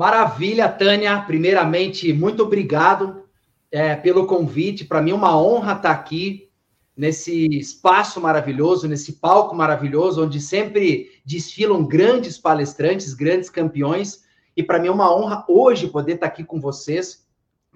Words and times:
Maravilha, 0.00 0.66
Tânia. 0.66 1.20
Primeiramente, 1.20 2.10
muito 2.10 2.42
obrigado 2.42 3.24
é, 3.70 3.94
pelo 3.94 4.26
convite. 4.26 4.86
Para 4.86 5.02
mim, 5.02 5.10
é 5.10 5.14
uma 5.14 5.38
honra 5.38 5.74
estar 5.74 5.90
aqui 5.90 6.48
nesse 6.96 7.46
espaço 7.48 8.18
maravilhoso, 8.18 8.88
nesse 8.88 9.20
palco 9.20 9.54
maravilhoso, 9.54 10.24
onde 10.24 10.40
sempre 10.40 11.10
desfilam 11.22 11.84
grandes 11.84 12.38
palestrantes, 12.38 13.12
grandes 13.12 13.50
campeões. 13.50 14.24
E 14.56 14.62
para 14.62 14.78
mim 14.78 14.88
é 14.88 14.90
uma 14.90 15.14
honra 15.14 15.44
hoje 15.46 15.86
poder 15.86 16.14
estar 16.14 16.28
aqui 16.28 16.44
com 16.44 16.58
vocês, 16.58 17.26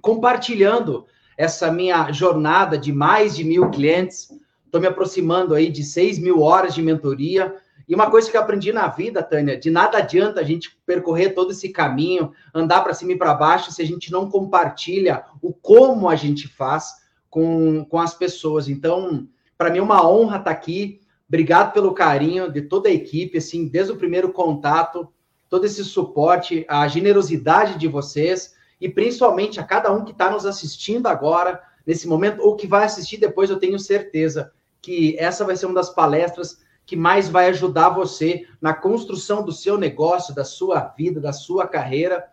compartilhando 0.01 1.05
essa 1.37 1.71
minha 1.71 2.11
jornada 2.11 2.79
de 2.79 2.91
mais 2.91 3.37
de 3.37 3.45
mil 3.45 3.69
clientes, 3.69 4.31
Estou 4.75 4.83
me 4.83 4.89
aproximando 4.89 5.55
aí 5.55 5.71
de 5.71 5.85
6 5.85 6.19
mil 6.19 6.41
horas 6.41 6.75
de 6.75 6.83
mentoria. 6.83 7.55
E 7.89 7.95
uma 7.95 8.11
coisa 8.11 8.31
que 8.31 8.37
eu 8.37 8.41
aprendi 8.41 8.73
na 8.73 8.89
vida, 8.89 9.23
Tânia, 9.23 9.59
de 9.59 9.71
nada 9.71 9.99
adianta 9.99 10.41
a 10.41 10.45
gente 10.45 10.77
percorrer 10.87 11.35
todo 11.35 11.53
esse 11.53 11.69
caminho, 11.69 12.33
andar 12.55 12.83
para 12.83 12.95
cima 12.95 13.13
e 13.13 13.19
para 13.19 13.35
baixo, 13.35 13.71
se 13.71 13.83
a 13.83 13.87
gente 13.87 14.11
não 14.11 14.31
compartilha 14.31 15.25
o 15.43 15.53
como 15.53 16.09
a 16.09 16.17
gente 16.17 16.49
faz 16.49 17.05
com, 17.29 17.85
com 17.85 17.99
as 17.99 18.15
pessoas. 18.15 18.69
Então, 18.69 19.29
para 19.59 19.71
mim 19.71 19.79
é 19.79 19.83
uma 19.83 20.09
honra 20.09 20.39
estar 20.39 20.51
aqui. 20.51 21.01
Obrigado 21.29 21.73
pelo 21.73 21.93
carinho 21.93 22.51
de 22.51 22.63
toda 22.63 22.89
a 22.89 22.93
equipe, 22.93 23.39
assim, 23.39 23.69
desde 23.69 23.93
o 23.93 23.97
primeiro 23.97 24.33
contato, 24.33 25.09
todo 25.49 25.65
esse 25.67 25.85
suporte, 25.85 26.65
a 26.69 26.87
generosidade 26.89 27.79
de 27.79 27.89
vocês 27.89 28.55
e 28.81 28.89
principalmente 28.89 29.61
a 29.61 29.65
cada 29.65 29.93
um 29.93 30.05
que 30.05 30.13
está 30.13 30.31
nos 30.31 30.47
assistindo 30.47 31.07
agora, 31.07 31.63
nesse 31.87 32.09
momento, 32.09 32.43
ou 32.43 32.57
que 32.57 32.67
vai 32.67 32.85
assistir 32.85 33.19
depois, 33.19 33.51
eu 33.51 33.59
tenho 33.59 33.79
certeza 33.79 34.53
que 34.81 35.17
essa 35.19 35.45
vai 35.45 35.57
ser 35.57 35.67
uma 35.67 35.75
das 35.75 35.91
palestras 35.91 36.59
que 36.87 36.97
mais 36.97 37.29
vai 37.29 37.49
ajudar 37.49 37.91
você 37.91 38.47
na 38.61 38.75
construção 38.75 39.45
do 39.45 39.53
seu 39.53 39.79
negócio, 39.79 40.35
da 40.35 40.45
sua 40.45 40.81
vida, 40.81 41.21
da 41.21 41.33
sua 41.33 41.67
carreira, 41.67 42.27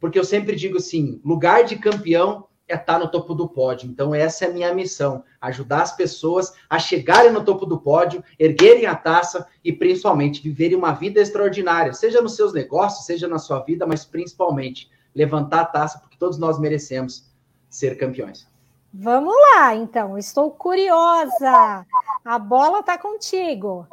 porque 0.00 0.18
eu 0.18 0.24
sempre 0.24 0.56
digo 0.56 0.78
assim, 0.78 1.20
lugar 1.24 1.64
de 1.64 1.76
campeão 1.76 2.46
é 2.68 2.74
estar 2.74 2.98
no 2.98 3.10
topo 3.10 3.34
do 3.34 3.48
pódio. 3.48 3.88
Então 3.88 4.14
essa 4.14 4.44
é 4.44 4.48
a 4.48 4.52
minha 4.52 4.74
missão, 4.74 5.24
ajudar 5.40 5.82
as 5.82 5.96
pessoas 5.96 6.52
a 6.68 6.78
chegarem 6.78 7.32
no 7.32 7.44
topo 7.44 7.64
do 7.64 7.80
pódio, 7.80 8.22
erguerem 8.38 8.86
a 8.86 8.94
taça 8.94 9.46
e 9.64 9.72
principalmente 9.72 10.42
viverem 10.42 10.76
uma 10.76 10.92
vida 10.92 11.20
extraordinária, 11.20 11.92
seja 11.94 12.20
nos 12.20 12.36
seus 12.36 12.52
negócios, 12.52 13.06
seja 13.06 13.26
na 13.26 13.38
sua 13.38 13.60
vida, 13.60 13.86
mas 13.86 14.04
principalmente 14.04 14.90
levantar 15.14 15.60
a 15.60 15.66
taça 15.66 15.98
porque 15.98 16.18
todos 16.18 16.38
nós 16.38 16.58
merecemos 16.58 17.32
ser 17.68 17.96
campeões. 17.96 18.46
Vamos 18.92 19.34
lá, 19.52 19.74
então. 19.74 20.16
Estou 20.16 20.50
curiosa. 20.50 21.86
A 22.24 22.38
bola 22.38 22.80
está 22.80 22.96
contigo. 22.96 23.86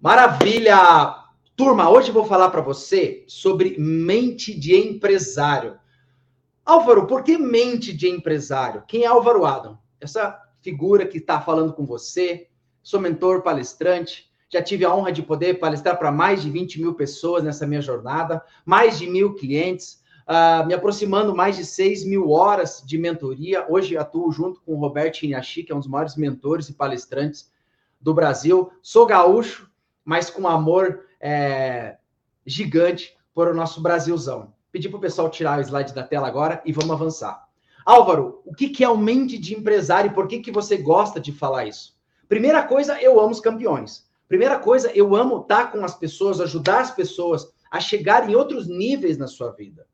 Maravilha! 0.00 1.24
Turma, 1.56 1.88
hoje 1.88 2.10
vou 2.10 2.24
falar 2.24 2.50
para 2.50 2.60
você 2.60 3.24
sobre 3.28 3.76
mente 3.78 4.58
de 4.58 4.74
empresário. 4.76 5.78
Álvaro, 6.64 7.06
por 7.06 7.22
que 7.22 7.38
mente 7.38 7.92
de 7.92 8.08
empresário? 8.08 8.82
Quem 8.88 9.04
é 9.04 9.06
Álvaro 9.06 9.44
Adam? 9.44 9.78
Essa 10.00 10.40
figura 10.60 11.06
que 11.06 11.18
está 11.18 11.40
falando 11.40 11.72
com 11.72 11.86
você, 11.86 12.48
sou 12.82 13.00
mentor 13.00 13.42
palestrante, 13.42 14.30
já 14.48 14.62
tive 14.62 14.84
a 14.84 14.94
honra 14.94 15.12
de 15.12 15.22
poder 15.22 15.58
palestrar 15.60 15.98
para 15.98 16.10
mais 16.10 16.42
de 16.42 16.50
20 16.50 16.80
mil 16.80 16.94
pessoas 16.94 17.44
nessa 17.44 17.66
minha 17.66 17.82
jornada, 17.82 18.42
mais 18.64 18.98
de 18.98 19.06
mil 19.06 19.34
clientes, 19.34 20.02
uh, 20.24 20.66
me 20.66 20.74
aproximando 20.74 21.34
mais 21.34 21.56
de 21.56 21.64
6 21.64 22.04
mil 22.04 22.30
horas 22.30 22.82
de 22.84 22.98
mentoria. 22.98 23.66
Hoje 23.68 23.96
atuo 23.96 24.30
junto 24.32 24.60
com 24.60 24.74
o 24.74 24.78
Roberto 24.78 25.22
Inhachi, 25.22 25.62
que 25.62 25.72
é 25.72 25.74
um 25.74 25.80
dos 25.80 25.88
maiores 25.88 26.16
mentores 26.16 26.68
e 26.68 26.74
palestrantes 26.74 27.50
do 28.00 28.14
Brasil. 28.14 28.70
Sou 28.82 29.06
gaúcho, 29.06 29.70
mas 30.04 30.30
com 30.30 30.48
amor 30.48 31.04
é, 31.20 31.96
gigante 32.44 33.16
por 33.34 33.48
o 33.48 33.54
nosso 33.54 33.80
Brasilzão. 33.80 34.52
Pedi 34.70 34.88
para 34.88 34.98
o 34.98 35.00
pessoal 35.00 35.30
tirar 35.30 35.58
o 35.58 35.62
slide 35.62 35.94
da 35.94 36.02
tela 36.02 36.26
agora 36.26 36.60
e 36.64 36.72
vamos 36.72 36.90
avançar. 36.90 37.44
Álvaro, 37.84 38.40
o 38.44 38.54
que, 38.54 38.70
que 38.70 38.82
é 38.82 38.88
o 38.88 38.96
mente 38.96 39.38
de 39.38 39.54
empresário 39.54 40.10
e 40.10 40.14
por 40.14 40.26
que, 40.26 40.40
que 40.40 40.50
você 40.50 40.76
gosta 40.76 41.20
de 41.20 41.32
falar 41.32 41.66
isso? 41.66 41.94
Primeira 42.28 42.62
coisa, 42.62 43.00
eu 43.00 43.20
amo 43.20 43.30
os 43.30 43.40
campeões. 43.40 44.08
Primeira 44.26 44.58
coisa, 44.58 44.90
eu 44.92 45.14
amo 45.14 45.42
estar 45.42 45.70
com 45.70 45.84
as 45.84 45.94
pessoas, 45.94 46.40
ajudar 46.40 46.80
as 46.80 46.90
pessoas 46.90 47.52
a 47.70 47.78
chegar 47.78 48.28
em 48.28 48.34
outros 48.34 48.66
níveis 48.66 49.18
na 49.18 49.26
sua 49.26 49.52
vida 49.52 49.86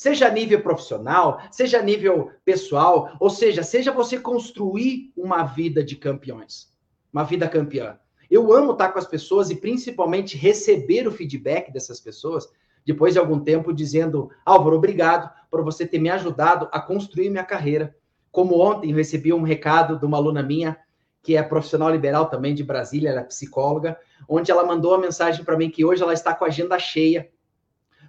seja 0.00 0.28
a 0.28 0.30
nível 0.30 0.62
profissional, 0.62 1.42
seja 1.50 1.78
a 1.78 1.82
nível 1.82 2.30
pessoal, 2.42 3.14
ou 3.20 3.28
seja, 3.28 3.62
seja 3.62 3.92
você 3.92 4.18
construir 4.18 5.12
uma 5.14 5.42
vida 5.42 5.84
de 5.84 5.94
campeões, 5.94 6.72
uma 7.12 7.22
vida 7.22 7.46
campeã. 7.46 7.98
Eu 8.30 8.50
amo 8.50 8.72
estar 8.72 8.92
com 8.92 8.98
as 8.98 9.06
pessoas 9.06 9.50
e 9.50 9.56
principalmente 9.56 10.38
receber 10.38 11.06
o 11.06 11.12
feedback 11.12 11.70
dessas 11.70 12.00
pessoas 12.00 12.48
depois 12.82 13.12
de 13.12 13.18
algum 13.18 13.40
tempo 13.40 13.74
dizendo: 13.74 14.30
Álvaro, 14.42 14.76
obrigado 14.76 15.30
por 15.50 15.62
você 15.62 15.86
ter 15.86 15.98
me 15.98 16.08
ajudado 16.08 16.66
a 16.72 16.80
construir 16.80 17.28
minha 17.28 17.44
carreira. 17.44 17.94
Como 18.32 18.58
ontem 18.58 18.94
recebi 18.94 19.34
um 19.34 19.42
recado 19.42 19.98
de 19.98 20.06
uma 20.06 20.16
aluna 20.16 20.42
minha, 20.42 20.78
que 21.22 21.36
é 21.36 21.42
profissional 21.42 21.90
liberal 21.90 22.30
também 22.30 22.54
de 22.54 22.64
Brasília, 22.64 23.10
ela 23.10 23.20
é 23.20 23.24
psicóloga, 23.24 23.98
onde 24.26 24.50
ela 24.50 24.64
mandou 24.64 24.92
uma 24.92 25.02
mensagem 25.02 25.44
para 25.44 25.58
mim 25.58 25.68
que 25.68 25.84
hoje 25.84 26.02
ela 26.02 26.14
está 26.14 26.34
com 26.34 26.46
a 26.46 26.48
agenda 26.48 26.78
cheia 26.78 27.28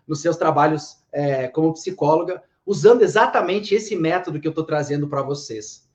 nos 0.08 0.22
seus 0.22 0.38
trabalhos 0.38 1.00
é, 1.11 1.47
como 1.47 1.73
psicóloga, 1.73 2.44
usando 2.66 3.01
exatamente 3.01 3.75
esse 3.75 3.95
método 3.95 4.39
que 4.39 4.47
eu 4.47 4.51
estou 4.51 4.63
trazendo 4.63 5.07
para 5.07 5.22
vocês. 5.22 5.89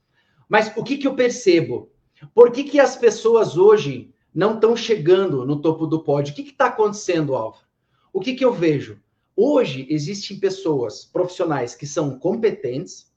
Mas 0.49 0.73
o 0.77 0.85
que, 0.85 0.97
que 0.97 1.07
eu 1.07 1.15
percebo? 1.15 1.91
Por 2.35 2.51
que, 2.51 2.65
que 2.65 2.81
as 2.81 2.97
pessoas 2.97 3.57
hoje 3.57 4.15
não 4.35 4.55
estão 4.55 4.77
chegando 4.77 5.45
no 5.45 5.61
topo 5.61 5.87
do 5.87 6.03
pódio? 6.03 6.33
O 6.33 6.37
que 6.37 6.43
está 6.43 6.67
acontecendo, 6.67 7.35
Álvaro? 7.35 7.65
O 8.13 8.21
que, 8.21 8.35
que 8.35 8.45
eu 8.45 8.53
vejo? 8.53 9.01
Hoje 9.35 9.87
existem 9.91 10.39
pessoas 10.39 11.05
profissionais 11.05 11.75
que 11.75 11.87
são 11.87 12.19
competentes, 12.19 13.13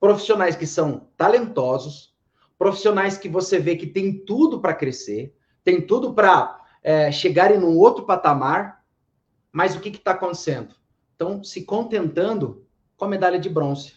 profissionais 0.00 0.56
que 0.56 0.66
são 0.66 1.08
talentosos, 1.16 2.14
profissionais 2.58 3.16
que 3.16 3.28
você 3.28 3.58
vê 3.58 3.76
que 3.76 3.86
tem 3.86 4.24
tudo 4.24 4.60
para 4.60 4.74
crescer, 4.74 5.34
tem 5.62 5.80
tudo 5.80 6.12
para 6.12 6.60
é, 6.82 7.10
chegarem 7.12 7.58
num 7.58 7.78
outro 7.78 8.04
patamar, 8.04 8.84
mas 9.52 9.76
o 9.76 9.80
que 9.80 9.90
está 9.90 10.10
acontecendo? 10.10 10.74
Estão 11.14 11.44
se 11.44 11.62
contentando 11.64 12.66
com 12.96 13.04
a 13.04 13.08
medalha 13.08 13.38
de 13.38 13.48
bronze. 13.48 13.94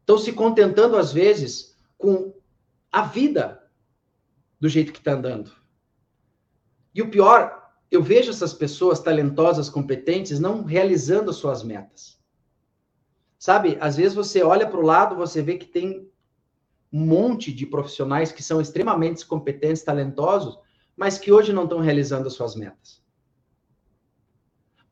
Estão 0.00 0.18
se 0.18 0.32
contentando, 0.32 0.96
às 0.96 1.12
vezes, 1.12 1.76
com 1.96 2.34
a 2.90 3.02
vida 3.02 3.62
do 4.58 4.68
jeito 4.68 4.92
que 4.92 4.98
está 4.98 5.12
andando. 5.12 5.52
E 6.92 7.00
o 7.00 7.08
pior, 7.08 7.70
eu 7.88 8.02
vejo 8.02 8.30
essas 8.30 8.52
pessoas 8.52 8.98
talentosas, 8.98 9.70
competentes, 9.70 10.40
não 10.40 10.64
realizando 10.64 11.30
as 11.30 11.36
suas 11.36 11.62
metas. 11.62 12.20
Sabe, 13.38 13.78
às 13.80 13.96
vezes 13.96 14.14
você 14.14 14.42
olha 14.42 14.68
para 14.68 14.80
o 14.80 14.84
lado, 14.84 15.16
você 15.16 15.40
vê 15.40 15.56
que 15.56 15.66
tem 15.66 16.10
um 16.92 17.06
monte 17.06 17.52
de 17.52 17.64
profissionais 17.64 18.32
que 18.32 18.42
são 18.42 18.60
extremamente 18.60 19.24
competentes, 19.24 19.82
talentosos, 19.82 20.58
mas 20.96 21.16
que 21.16 21.32
hoje 21.32 21.52
não 21.52 21.64
estão 21.64 21.78
realizando 21.78 22.26
as 22.26 22.34
suas 22.34 22.56
metas. 22.56 23.01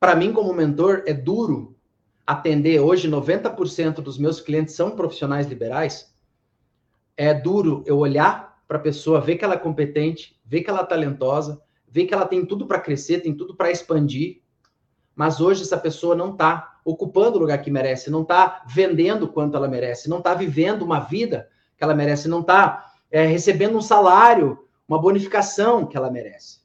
Para 0.01 0.15
mim, 0.15 0.33
como 0.33 0.51
mentor, 0.51 1.03
é 1.05 1.13
duro 1.13 1.77
atender. 2.25 2.79
Hoje, 2.79 3.07
90% 3.07 4.01
dos 4.01 4.17
meus 4.17 4.41
clientes 4.41 4.73
são 4.73 4.95
profissionais 4.95 5.45
liberais. 5.45 6.11
É 7.15 7.35
duro 7.35 7.83
eu 7.85 7.99
olhar 7.99 8.63
para 8.67 8.79
a 8.79 8.81
pessoa, 8.81 9.21
ver 9.21 9.35
que 9.35 9.45
ela 9.45 9.53
é 9.53 9.59
competente, 9.59 10.35
ver 10.43 10.63
que 10.63 10.71
ela 10.71 10.79
é 10.79 10.85
talentosa, 10.85 11.61
ver 11.87 12.07
que 12.07 12.15
ela 12.15 12.25
tem 12.25 12.43
tudo 12.43 12.65
para 12.65 12.79
crescer, 12.79 13.19
tem 13.19 13.31
tudo 13.31 13.55
para 13.55 13.69
expandir. 13.69 14.41
Mas 15.15 15.39
hoje 15.39 15.61
essa 15.61 15.77
pessoa 15.77 16.15
não 16.15 16.31
está 16.31 16.79
ocupando 16.83 17.37
o 17.37 17.41
lugar 17.41 17.61
que 17.61 17.69
merece, 17.69 18.09
não 18.09 18.23
está 18.23 18.63
vendendo 18.67 19.27
quanto 19.27 19.55
ela 19.55 19.67
merece, 19.67 20.09
não 20.09 20.17
está 20.17 20.33
vivendo 20.33 20.81
uma 20.81 21.01
vida 21.01 21.47
que 21.77 21.83
ela 21.83 21.93
merece, 21.93 22.27
não 22.27 22.41
está 22.41 22.91
é, 23.11 23.27
recebendo 23.27 23.77
um 23.77 23.81
salário, 23.81 24.67
uma 24.87 24.99
bonificação 24.99 25.85
que 25.85 25.95
ela 25.95 26.09
merece. 26.09 26.59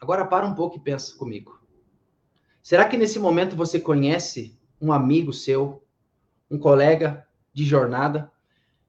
Agora 0.00 0.24
para 0.24 0.46
um 0.46 0.54
pouco 0.54 0.78
e 0.78 0.80
pensa 0.80 1.14
comigo. 1.18 1.62
Será 2.64 2.88
que 2.88 2.96
nesse 2.96 3.18
momento 3.18 3.54
você 3.54 3.78
conhece 3.78 4.58
um 4.80 4.90
amigo 4.90 5.34
seu, 5.34 5.84
um 6.50 6.58
colega 6.58 7.28
de 7.52 7.62
jornada, 7.62 8.32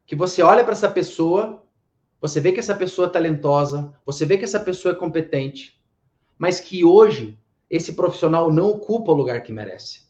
que 0.05 0.15
você 0.15 0.41
olha 0.41 0.63
para 0.63 0.71
essa 0.71 0.89
pessoa, 0.89 1.61
você 2.21 2.39
vê 2.39 2.53
que 2.53 2.59
essa 2.61 2.73
pessoa 2.73 3.09
é 3.09 3.11
talentosa, 3.11 3.93
você 4.05 4.25
vê 4.25 4.37
que 4.37 4.45
essa 4.45 4.61
pessoa 4.61 4.93
é 4.93 4.97
competente, 4.97 5.77
mas 6.37 6.61
que 6.61 6.85
hoje 6.85 7.37
esse 7.69 7.91
profissional 7.91 8.49
não 8.49 8.69
ocupa 8.69 9.11
o 9.11 9.15
lugar 9.15 9.43
que 9.43 9.51
merece. 9.51 10.05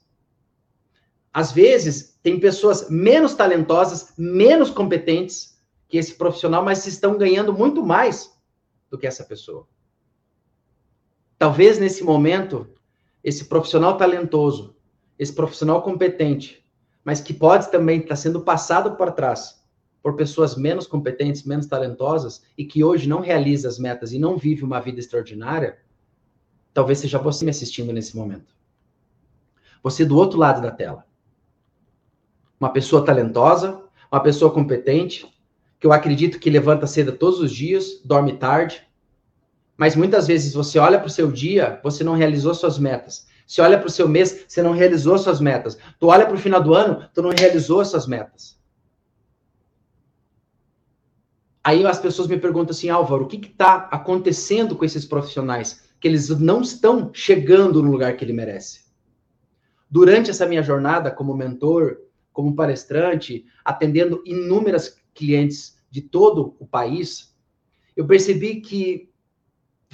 Às 1.34 1.52
vezes, 1.52 2.20
tem 2.22 2.40
pessoas 2.40 2.88
menos 2.88 3.34
talentosas, 3.34 4.14
menos 4.16 4.70
competentes 4.70 5.60
que 5.88 5.98
esse 5.98 6.14
profissional, 6.14 6.64
mas 6.64 6.86
estão 6.86 7.18
ganhando 7.18 7.52
muito 7.52 7.84
mais 7.84 8.32
do 8.92 8.98
que 8.98 9.08
essa 9.08 9.24
pessoa. 9.24 9.68
Talvez 11.40 11.80
nesse 11.80 12.04
momento, 12.04 12.70
esse 13.26 13.46
profissional 13.46 13.98
talentoso, 13.98 14.76
esse 15.18 15.34
profissional 15.34 15.82
competente, 15.82 16.64
mas 17.04 17.20
que 17.20 17.34
pode 17.34 17.72
também 17.72 18.00
estar 18.00 18.16
sendo 18.16 18.42
passado 18.42 18.96
para 18.96 19.12
trás 19.12 19.66
por 20.04 20.16
pessoas 20.16 20.56
menos 20.56 20.86
competentes, 20.86 21.44
menos 21.44 21.66
talentosas 21.66 22.44
e 22.56 22.64
que 22.64 22.84
hoje 22.84 23.10
não 23.10 23.22
realiza 23.22 23.68
as 23.68 23.80
metas 23.80 24.14
e 24.14 24.20
não 24.20 24.38
vive 24.38 24.64
uma 24.64 24.80
vida 24.80 25.00
extraordinária, 25.00 25.80
talvez 26.72 27.00
seja 27.00 27.18
você 27.18 27.44
me 27.44 27.50
assistindo 27.50 27.92
nesse 27.92 28.16
momento. 28.16 28.54
Você 29.82 30.06
do 30.06 30.16
outro 30.16 30.38
lado 30.38 30.62
da 30.62 30.70
tela. 30.70 31.04
Uma 32.60 32.70
pessoa 32.70 33.04
talentosa, 33.04 33.82
uma 34.12 34.22
pessoa 34.22 34.52
competente, 34.52 35.28
que 35.80 35.88
eu 35.88 35.92
acredito 35.92 36.40
que 36.40 36.50
levanta 36.52 36.86
cedo 36.86 37.12
todos 37.14 37.40
os 37.40 37.52
dias, 37.52 38.02
dorme 38.06 38.38
tarde, 38.38 38.85
mas 39.78 39.96
muitas 39.96 40.28
vezes 40.28 40.54
você 40.54 40.80
olha 40.80 40.98
para 40.98 41.08
o 41.08 41.12
seu 41.12 41.32
dia, 41.32 41.80
você 41.84 42.04
não 42.04 42.16
realizou 42.16 42.54
suas 42.54 42.80
metas. 42.80 43.28
Você 43.46 43.62
olha 43.62 43.78
para 43.78 43.88
o 43.88 43.92
seu 43.92 44.08
mês, 44.08 44.46
você 44.48 44.64
não 44.64 44.72
realizou 44.72 45.18
suas 45.18 45.40
metas. 45.40 45.78
Tu 46.00 46.08
olha 46.08 46.26
para 46.26 46.36
o 46.36 46.40
final 46.40 46.62
do 46.62 46.74
ano, 46.74 47.08
tu 47.14 47.22
não 47.22 47.30
realizou 47.30 47.84
suas 47.86 48.08
metas. 48.08 48.60
Aí 51.64 51.86
as 51.86 52.00
pessoas 52.00 52.28
me 52.28 52.38
perguntam 52.38 52.72
assim, 52.72 52.90
Álvaro, 52.90 53.26
o 53.26 53.28
que 53.28 53.44
está 53.44 53.90
acontecendo 53.92 54.76
com 54.76 54.86
esses 54.86 55.06
profissionais? 55.06 55.84
Que 56.00 56.08
eles 56.08 56.30
não 56.30 56.62
estão 56.62 57.12
chegando 57.14 57.82
no 57.82 57.92
lugar 57.92 58.16
que 58.16 58.24
ele 58.24 58.34
merece. 58.34 58.86
Durante 59.90 60.30
essa 60.30 60.46
minha 60.46 60.64
jornada 60.64 61.12
como 61.12 61.36
mentor, 61.36 61.98
como 62.32 62.56
palestrante, 62.56 63.46
atendendo 63.64 64.22
inúmeras 64.26 64.98
clientes 65.14 65.78
de 65.90 66.02
todo 66.02 66.56
o 66.60 66.68
país, 66.68 67.36
eu 67.96 68.06
percebi 68.06 68.62
que 68.62 69.10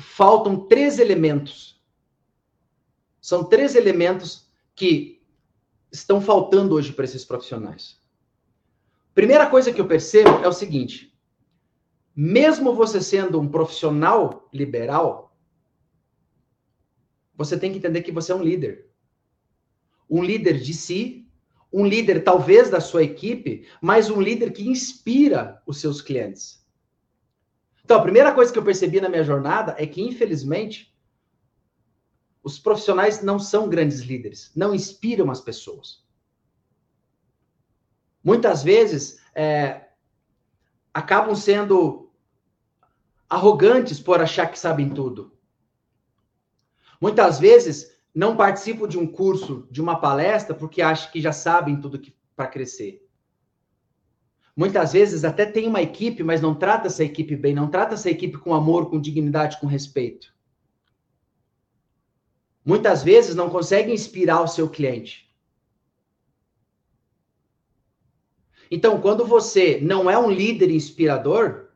faltam 0.02 0.68
três 0.68 1.00
elementos. 1.00 1.82
São 3.22 3.44
três 3.44 3.76
elementos 3.76 4.52
que 4.76 5.22
estão 5.92 6.20
faltando 6.20 6.76
hoje 6.76 6.92
para 6.92 7.06
esses 7.06 7.24
profissionais. 7.24 8.02
Primeira 9.14 9.50
coisa 9.50 9.72
que 9.72 9.80
eu 9.80 9.88
percebo 9.88 10.30
é 10.44 10.48
o 10.48 10.54
seguinte: 10.54 11.18
mesmo 12.16 12.74
você 12.74 13.02
sendo 13.02 13.40
um 13.40 13.48
profissional 13.48 14.50
liberal, 14.52 15.38
você 17.36 17.58
tem 17.58 17.72
que 17.72 17.78
entender 17.78 18.02
que 18.02 18.12
você 18.12 18.32
é 18.32 18.36
um 18.36 18.44
líder. 18.44 18.90
Um 20.10 20.24
líder 20.24 20.60
de 20.60 20.74
si, 20.74 21.28
um 21.72 21.86
líder 21.86 22.24
talvez 22.24 22.70
da 22.70 22.82
sua 22.82 23.04
equipe, 23.04 23.68
mas 23.82 24.10
um 24.10 24.22
líder 24.22 24.52
que 24.52 24.68
inspira 24.68 25.62
os 25.66 25.80
seus 25.80 26.02
clientes. 26.02 26.61
Então, 27.92 28.00
a 28.00 28.04
primeira 28.04 28.34
coisa 28.34 28.54
que 28.54 28.58
eu 28.58 28.64
percebi 28.64 29.02
na 29.02 29.10
minha 29.10 29.22
jornada 29.22 29.76
é 29.78 29.86
que, 29.86 30.02
infelizmente, 30.02 30.98
os 32.42 32.58
profissionais 32.58 33.22
não 33.22 33.38
são 33.38 33.68
grandes 33.68 34.00
líderes, 34.00 34.50
não 34.56 34.74
inspiram 34.74 35.30
as 35.30 35.42
pessoas. 35.42 36.02
Muitas 38.24 38.64
vezes 38.64 39.20
é, 39.36 39.90
acabam 40.94 41.36
sendo 41.36 42.10
arrogantes 43.30 44.00
por 44.00 44.22
achar 44.22 44.50
que 44.50 44.58
sabem 44.58 44.94
tudo. 44.94 45.38
Muitas 47.02 47.42
vezes 47.42 47.94
não 48.16 48.38
participam 48.38 48.88
de 48.88 48.98
um 48.98 49.06
curso, 49.06 49.68
de 49.70 49.82
uma 49.82 50.00
palestra, 50.00 50.56
porque 50.56 50.82
acham 50.82 51.12
que 51.12 51.20
já 51.20 51.34
sabem 51.34 51.82
tudo 51.82 52.02
para 52.38 52.48
crescer. 52.48 53.06
Muitas 54.56 54.94
vezes 54.94 55.24
até 55.24 55.46
tem 55.46 55.68
uma 55.68 55.82
equipe, 55.82 56.24
mas 56.24 56.42
não 56.42 56.54
trata 56.54 56.88
essa 56.88 57.04
equipe 57.04 57.36
bem, 57.36 57.54
não 57.54 57.70
trata 57.70 57.94
essa 57.94 58.10
equipe 58.10 58.38
com 58.38 58.54
amor, 58.54 58.90
com 58.90 59.00
dignidade, 59.00 59.60
com 59.60 59.68
respeito. 59.68 60.34
Muitas 62.64 63.04
vezes 63.04 63.36
não 63.36 63.50
consegue 63.50 63.92
inspirar 63.92 64.42
o 64.42 64.48
seu 64.48 64.70
cliente. 64.70 65.32
Então, 68.70 69.02
quando 69.02 69.26
você 69.26 69.80
não 69.82 70.10
é 70.10 70.18
um 70.18 70.30
líder 70.30 70.70
inspirador, 70.70 71.70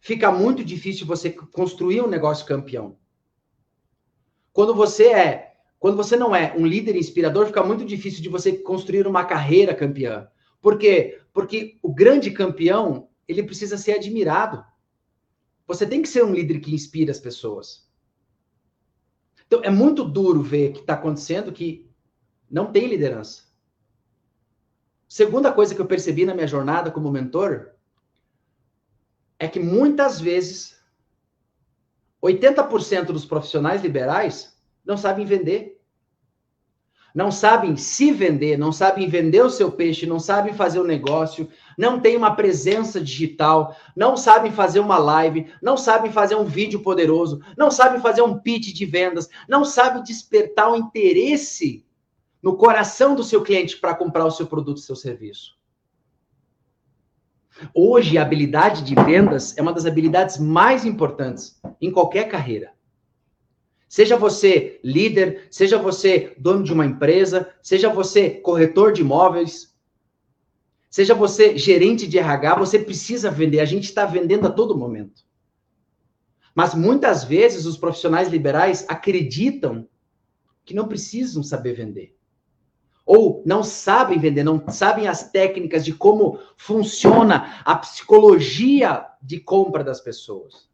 fica 0.00 0.32
muito 0.32 0.64
difícil 0.64 1.06
você 1.06 1.30
construir 1.30 2.00
um 2.00 2.08
negócio 2.08 2.46
campeão. 2.46 2.98
Quando 4.52 4.74
você 4.74 5.08
é, 5.08 5.56
quando 5.78 5.96
você 5.96 6.16
não 6.16 6.34
é 6.34 6.54
um 6.56 6.66
líder 6.66 6.96
inspirador, 6.96 7.46
fica 7.46 7.62
muito 7.62 7.84
difícil 7.84 8.22
de 8.22 8.28
você 8.28 8.52
construir 8.52 9.06
uma 9.06 9.24
carreira 9.24 9.74
campeã. 9.74 10.28
Por 10.66 10.78
quê? 10.78 11.22
Porque 11.32 11.78
o 11.80 11.94
grande 11.94 12.28
campeão, 12.32 13.08
ele 13.28 13.44
precisa 13.44 13.78
ser 13.78 13.92
admirado. 13.92 14.66
Você 15.64 15.86
tem 15.86 16.02
que 16.02 16.08
ser 16.08 16.24
um 16.24 16.34
líder 16.34 16.58
que 16.58 16.74
inspira 16.74 17.12
as 17.12 17.20
pessoas. 17.20 17.88
Então, 19.46 19.62
é 19.62 19.70
muito 19.70 20.02
duro 20.02 20.42
ver 20.42 20.72
que 20.72 20.80
está 20.80 20.94
acontecendo 20.94 21.52
que 21.52 21.88
não 22.50 22.72
tem 22.72 22.88
liderança. 22.88 23.44
Segunda 25.06 25.52
coisa 25.52 25.72
que 25.72 25.80
eu 25.80 25.86
percebi 25.86 26.26
na 26.26 26.34
minha 26.34 26.48
jornada 26.48 26.90
como 26.90 27.12
mentor 27.12 27.70
é 29.38 29.46
que 29.46 29.60
muitas 29.60 30.20
vezes 30.20 30.82
80% 32.20 33.12
dos 33.12 33.24
profissionais 33.24 33.82
liberais 33.82 34.60
não 34.84 34.96
sabem 34.96 35.24
vender 35.24 35.75
não 37.16 37.30
sabem 37.30 37.78
se 37.78 38.12
vender, 38.12 38.58
não 38.58 38.70
sabem 38.70 39.08
vender 39.08 39.40
o 39.40 39.48
seu 39.48 39.72
peixe, 39.72 40.04
não 40.04 40.20
sabem 40.20 40.52
fazer 40.52 40.78
o 40.78 40.86
negócio, 40.86 41.48
não 41.78 41.98
têm 41.98 42.14
uma 42.14 42.36
presença 42.36 43.00
digital, 43.00 43.74
não 43.96 44.18
sabem 44.18 44.52
fazer 44.52 44.80
uma 44.80 44.98
live, 44.98 45.46
não 45.62 45.78
sabem 45.78 46.12
fazer 46.12 46.34
um 46.34 46.44
vídeo 46.44 46.80
poderoso, 46.80 47.40
não 47.56 47.70
sabem 47.70 48.02
fazer 48.02 48.20
um 48.20 48.38
pitch 48.38 48.74
de 48.74 48.84
vendas, 48.84 49.30
não 49.48 49.64
sabem 49.64 50.02
despertar 50.02 50.70
o 50.70 50.76
interesse 50.76 51.86
no 52.42 52.54
coração 52.54 53.14
do 53.14 53.24
seu 53.24 53.42
cliente 53.42 53.78
para 53.78 53.94
comprar 53.94 54.26
o 54.26 54.30
seu 54.30 54.46
produto, 54.46 54.80
seu 54.80 54.94
serviço. 54.94 55.56
Hoje, 57.72 58.18
a 58.18 58.22
habilidade 58.22 58.82
de 58.82 58.94
vendas 58.94 59.56
é 59.56 59.62
uma 59.62 59.72
das 59.72 59.86
habilidades 59.86 60.36
mais 60.36 60.84
importantes 60.84 61.58
em 61.80 61.90
qualquer 61.90 62.28
carreira. 62.28 62.75
Seja 63.88 64.16
você 64.16 64.80
líder, 64.82 65.46
seja 65.50 65.78
você 65.78 66.34
dono 66.38 66.64
de 66.64 66.72
uma 66.72 66.84
empresa, 66.84 67.52
seja 67.62 67.88
você 67.88 68.30
corretor 68.30 68.92
de 68.92 69.02
imóveis, 69.02 69.76
seja 70.90 71.14
você 71.14 71.56
gerente 71.56 72.06
de 72.06 72.18
RH, 72.18 72.56
você 72.56 72.78
precisa 72.78 73.30
vender. 73.30 73.60
A 73.60 73.64
gente 73.64 73.84
está 73.84 74.04
vendendo 74.04 74.46
a 74.46 74.50
todo 74.50 74.76
momento. 74.76 75.24
Mas 76.54 76.74
muitas 76.74 77.22
vezes 77.22 77.66
os 77.66 77.76
profissionais 77.76 78.28
liberais 78.28 78.84
acreditam 78.88 79.88
que 80.64 80.74
não 80.74 80.88
precisam 80.88 81.42
saber 81.42 81.74
vender. 81.74 82.16
Ou 83.04 83.40
não 83.46 83.62
sabem 83.62 84.18
vender, 84.18 84.42
não 84.42 84.68
sabem 84.68 85.06
as 85.06 85.30
técnicas 85.30 85.84
de 85.84 85.92
como 85.92 86.40
funciona 86.56 87.62
a 87.64 87.76
psicologia 87.76 89.06
de 89.22 89.38
compra 89.38 89.84
das 89.84 90.00
pessoas. 90.00 90.68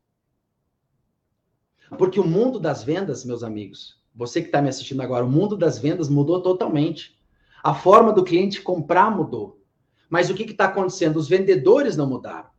Porque 1.99 2.19
o 2.19 2.27
mundo 2.27 2.59
das 2.59 2.83
vendas, 2.83 3.25
meus 3.25 3.43
amigos, 3.43 4.01
você 4.15 4.41
que 4.41 4.49
está 4.49 4.61
me 4.61 4.69
assistindo 4.69 5.01
agora, 5.01 5.25
o 5.25 5.31
mundo 5.31 5.57
das 5.57 5.79
vendas 5.79 6.09
mudou 6.09 6.43
totalmente. 6.43 7.19
A 7.63 7.75
forma 7.75 8.13
do 8.13 8.25
cliente 8.25 8.61
comprar 8.61 9.11
mudou. 9.11 9.61
Mas 10.09 10.29
o 10.29 10.35
que 10.35 10.43
está 10.43 10.67
acontecendo? 10.67 11.17
Os 11.17 11.29
vendedores 11.29 11.97
não 11.97 12.07
mudaram. 12.07 12.51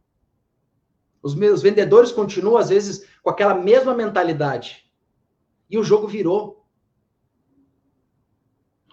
Os 1.22 1.36
meus 1.36 1.62
vendedores 1.62 2.12
continuam, 2.12 2.58
às 2.58 2.70
vezes, 2.70 3.08
com 3.22 3.30
aquela 3.30 3.54
mesma 3.54 3.94
mentalidade. 3.94 4.86
E 5.70 5.78
o 5.78 5.84
jogo 5.84 6.08
virou. 6.08 6.66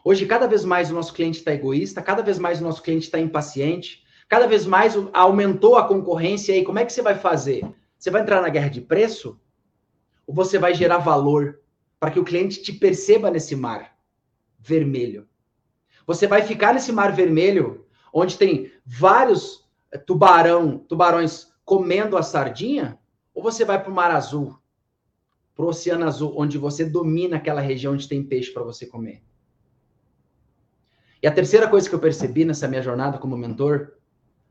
Hoje, 0.05 0.27
cada 0.27 0.47
vez 0.47 0.65
mais 0.65 0.91
o 0.91 0.95
nosso 0.95 1.13
cliente 1.13 1.39
está 1.39 1.53
egoísta, 1.53 2.01
cada 2.01 2.23
vez 2.23 2.39
mais 2.39 2.61
o 2.61 2.65
nosso 2.65 2.83
cliente 2.83 3.05
está 3.05 3.19
impaciente, 3.19 4.05
cada 4.29 4.47
vez 4.47 4.65
mais 4.65 4.95
aumentou 5.13 5.77
a 5.77 5.87
concorrência. 5.87 6.53
E 6.53 6.57
aí, 6.57 6.65
como 6.65 6.79
é 6.79 6.85
que 6.85 6.93
você 6.93 7.03
vai 7.03 7.17
fazer? 7.17 7.67
Você 7.99 8.11
vai 8.11 8.23
entrar 8.23 8.41
na 8.41 8.49
guerra 8.49 8.69
de 8.69 8.81
preço? 8.81 9.39
Ou 10.31 10.35
você 10.35 10.61
vai 10.61 10.73
gerar 10.73 10.99
valor 10.99 11.59
para 11.99 12.13
que 12.13 12.21
o 12.21 12.25
cliente 12.25 12.63
te 12.63 12.73
perceba 12.73 13.33
nesse 13.33 13.57
mar 13.57 13.99
vermelho? 14.61 15.29
Você 16.07 16.29
vai 16.29 16.43
ficar 16.43 16.73
nesse 16.73 16.93
mar 16.93 17.13
vermelho, 17.13 17.85
onde 18.15 18.39
tem 18.39 18.71
vários 18.87 19.69
eh, 19.91 19.99
tubarão, 19.99 20.79
tubarões 20.79 21.53
comendo 21.65 22.17
a 22.17 22.23
sardinha, 22.23 22.97
ou 23.35 23.43
você 23.43 23.65
vai 23.65 23.83
para 23.83 23.91
o 23.91 23.95
mar 23.95 24.13
azul, 24.13 24.57
para 25.53 25.65
o 25.65 25.69
oceano 25.69 26.07
azul, 26.07 26.33
onde 26.37 26.59
você 26.59 26.85
domina 26.85 27.39
aquela 27.39 27.61
região 27.61 27.95
onde 27.95 28.09
tem 28.09 28.23
peixe 28.23 28.53
para 28.53 28.63
você 28.63 28.87
comer? 28.87 29.25
E 31.21 31.27
a 31.27 31.35
terceira 31.35 31.69
coisa 31.69 31.89
que 31.89 31.95
eu 31.95 31.99
percebi 31.99 32.45
nessa 32.45 32.69
minha 32.69 32.83
jornada 32.83 33.19
como 33.19 33.37
mentor, 33.37 33.95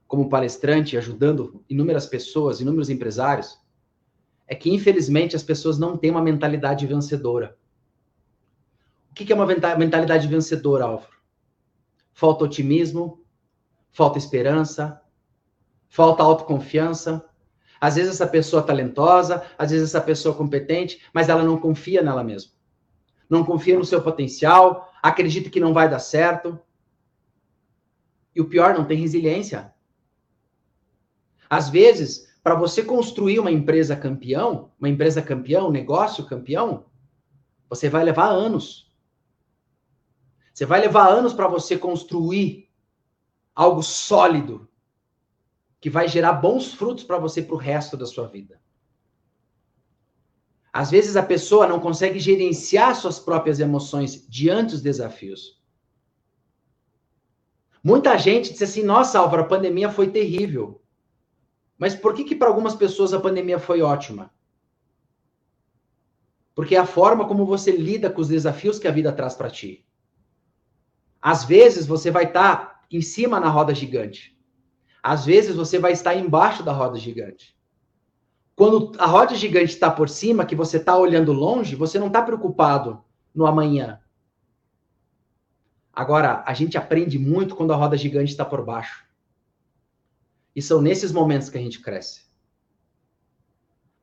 como 0.05 0.27
palestrante, 0.27 0.97
ajudando 0.97 1.63
inúmeras 1.69 2.05
pessoas, 2.05 2.59
inúmeros 2.59 2.89
empresários, 2.89 3.57
é 4.49 4.55
que, 4.55 4.73
infelizmente, 4.73 5.35
as 5.35 5.43
pessoas 5.43 5.77
não 5.77 5.95
têm 5.95 6.09
uma 6.09 6.23
mentalidade 6.23 6.87
vencedora. 6.87 7.55
que 9.13 9.31
é 9.31 9.35
uma 9.35 9.45
mentalidade 9.45 10.27
vencedora, 10.27 10.85
Álvaro? 10.85 11.13
Falta 12.13 12.45
otimismo, 12.45 13.23
falta 13.91 14.17
esperança, 14.17 15.01
falta 15.87 16.23
autoconfiança. 16.23 17.23
Às 17.79 17.95
vezes 17.95 18.15
essa 18.15 18.25
pessoa 18.25 18.63
é 18.63 18.65
talentosa, 18.65 19.45
às 19.55 19.69
vezes 19.69 19.89
essa 19.89 20.01
pessoa 20.01 20.33
é 20.33 20.37
competente, 20.37 20.99
mas 21.13 21.29
ela 21.29 21.43
não 21.43 21.59
confia 21.59 22.01
nela 22.01 22.23
mesma. 22.23 22.51
Não 23.29 23.45
confia 23.45 23.77
no 23.77 23.85
seu 23.85 24.01
potencial, 24.01 24.91
acredita 24.99 25.51
que 25.51 25.59
não 25.59 25.73
vai 25.73 25.87
dar 25.87 25.99
certo. 25.99 26.59
E 28.35 28.41
o 28.41 28.49
pior, 28.49 28.73
não 28.73 28.85
tem 28.85 28.97
resiliência. 28.97 29.71
Às 31.47 31.69
vezes, 31.69 32.28
para 32.43 32.55
você 32.55 32.83
construir 32.83 33.39
uma 33.39 33.51
empresa 33.51 33.95
campeão, 33.95 34.71
uma 34.79 34.89
empresa 34.89 35.21
campeão, 35.21 35.71
negócio 35.71 36.25
campeão, 36.25 36.85
você 37.69 37.89
vai 37.89 38.03
levar 38.03 38.29
anos. 38.29 38.91
Você 40.53 40.65
vai 40.65 40.81
levar 40.81 41.07
anos 41.07 41.33
para 41.33 41.47
você 41.47 41.77
construir 41.77 42.69
algo 43.53 43.83
sólido 43.83 44.69
que 45.79 45.89
vai 45.89 46.07
gerar 46.07 46.33
bons 46.33 46.73
frutos 46.73 47.03
para 47.03 47.17
você 47.17 47.41
para 47.41 47.55
o 47.55 47.57
resto 47.57 47.95
da 47.95 48.05
sua 48.05 48.27
vida. 48.27 48.59
Às 50.71 50.91
vezes 50.91 51.15
a 51.15 51.23
pessoa 51.23 51.67
não 51.67 51.79
consegue 51.79 52.19
gerenciar 52.19 52.95
suas 52.95 53.19
próprias 53.19 53.59
emoções 53.59 54.27
diante 54.27 54.71
dos 54.71 54.81
desafios. 54.81 55.59
Muita 57.83 58.17
gente 58.17 58.51
diz 58.51 58.61
assim: 58.61 58.83
nossa, 58.83 59.19
Álvaro, 59.19 59.43
a 59.43 59.47
pandemia 59.47 59.89
foi 59.89 60.09
terrível. 60.09 60.78
Mas 61.79 61.95
por 61.95 62.13
que, 62.13 62.25
que 62.25 62.35
para 62.35 62.49
algumas 62.49 62.75
pessoas 62.75 63.13
a 63.13 63.19
pandemia 63.21 63.57
foi 63.57 63.81
ótima? 63.81 64.29
Porque 66.53 66.75
é 66.75 66.79
a 66.79 66.85
forma 66.85 67.25
como 67.25 67.45
você 67.45 67.71
lida 67.71 68.09
com 68.09 68.19
os 68.19 68.27
desafios 68.27 68.77
que 68.77 68.87
a 68.87 68.91
vida 68.91 69.13
traz 69.13 69.33
para 69.33 69.49
ti. 69.49 69.87
Às 71.21 71.45
vezes 71.45 71.87
você 71.87 72.11
vai 72.11 72.25
estar 72.25 72.57
tá 72.57 72.81
em 72.91 73.01
cima 73.01 73.39
na 73.39 73.47
roda 73.47 73.73
gigante. 73.73 74.37
Às 75.01 75.25
vezes 75.25 75.55
você 75.55 75.79
vai 75.79 75.93
estar 75.93 76.13
embaixo 76.15 76.61
da 76.61 76.73
roda 76.73 76.99
gigante. 76.99 77.57
Quando 78.57 78.91
a 78.99 79.05
roda 79.05 79.33
gigante 79.35 79.71
está 79.71 79.89
por 79.89 80.09
cima, 80.09 80.45
que 80.45 80.55
você 80.55 80.75
está 80.75 80.97
olhando 80.97 81.31
longe, 81.31 81.77
você 81.77 81.97
não 81.97 82.07
está 82.07 82.21
preocupado 82.21 83.01
no 83.33 83.45
amanhã. 83.45 84.01
Agora, 85.93 86.43
a 86.45 86.53
gente 86.53 86.77
aprende 86.77 87.17
muito 87.17 87.55
quando 87.55 87.71
a 87.71 87.77
roda 87.77 87.95
gigante 87.95 88.31
está 88.31 88.43
por 88.43 88.65
baixo. 88.65 89.08
E 90.55 90.61
são 90.61 90.81
nesses 90.81 91.11
momentos 91.11 91.49
que 91.49 91.57
a 91.57 91.61
gente 91.61 91.81
cresce. 91.81 92.29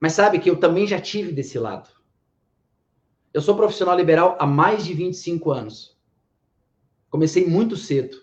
Mas 0.00 0.12
sabe 0.12 0.38
que 0.38 0.50
eu 0.50 0.58
também 0.58 0.86
já 0.86 1.00
tive 1.00 1.32
desse 1.32 1.58
lado. 1.58 1.88
Eu 3.32 3.40
sou 3.40 3.56
profissional 3.56 3.96
liberal 3.96 4.36
há 4.38 4.46
mais 4.46 4.84
de 4.84 4.94
25 4.94 5.50
anos. 5.50 5.98
Comecei 7.10 7.46
muito 7.46 7.76
cedo, 7.76 8.16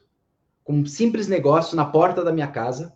com 0.63 0.73
um 0.73 0.85
simples 0.85 1.27
negócio 1.27 1.75
na 1.75 1.85
porta 1.85 2.23
da 2.23 2.31
minha 2.31 2.47
casa, 2.47 2.95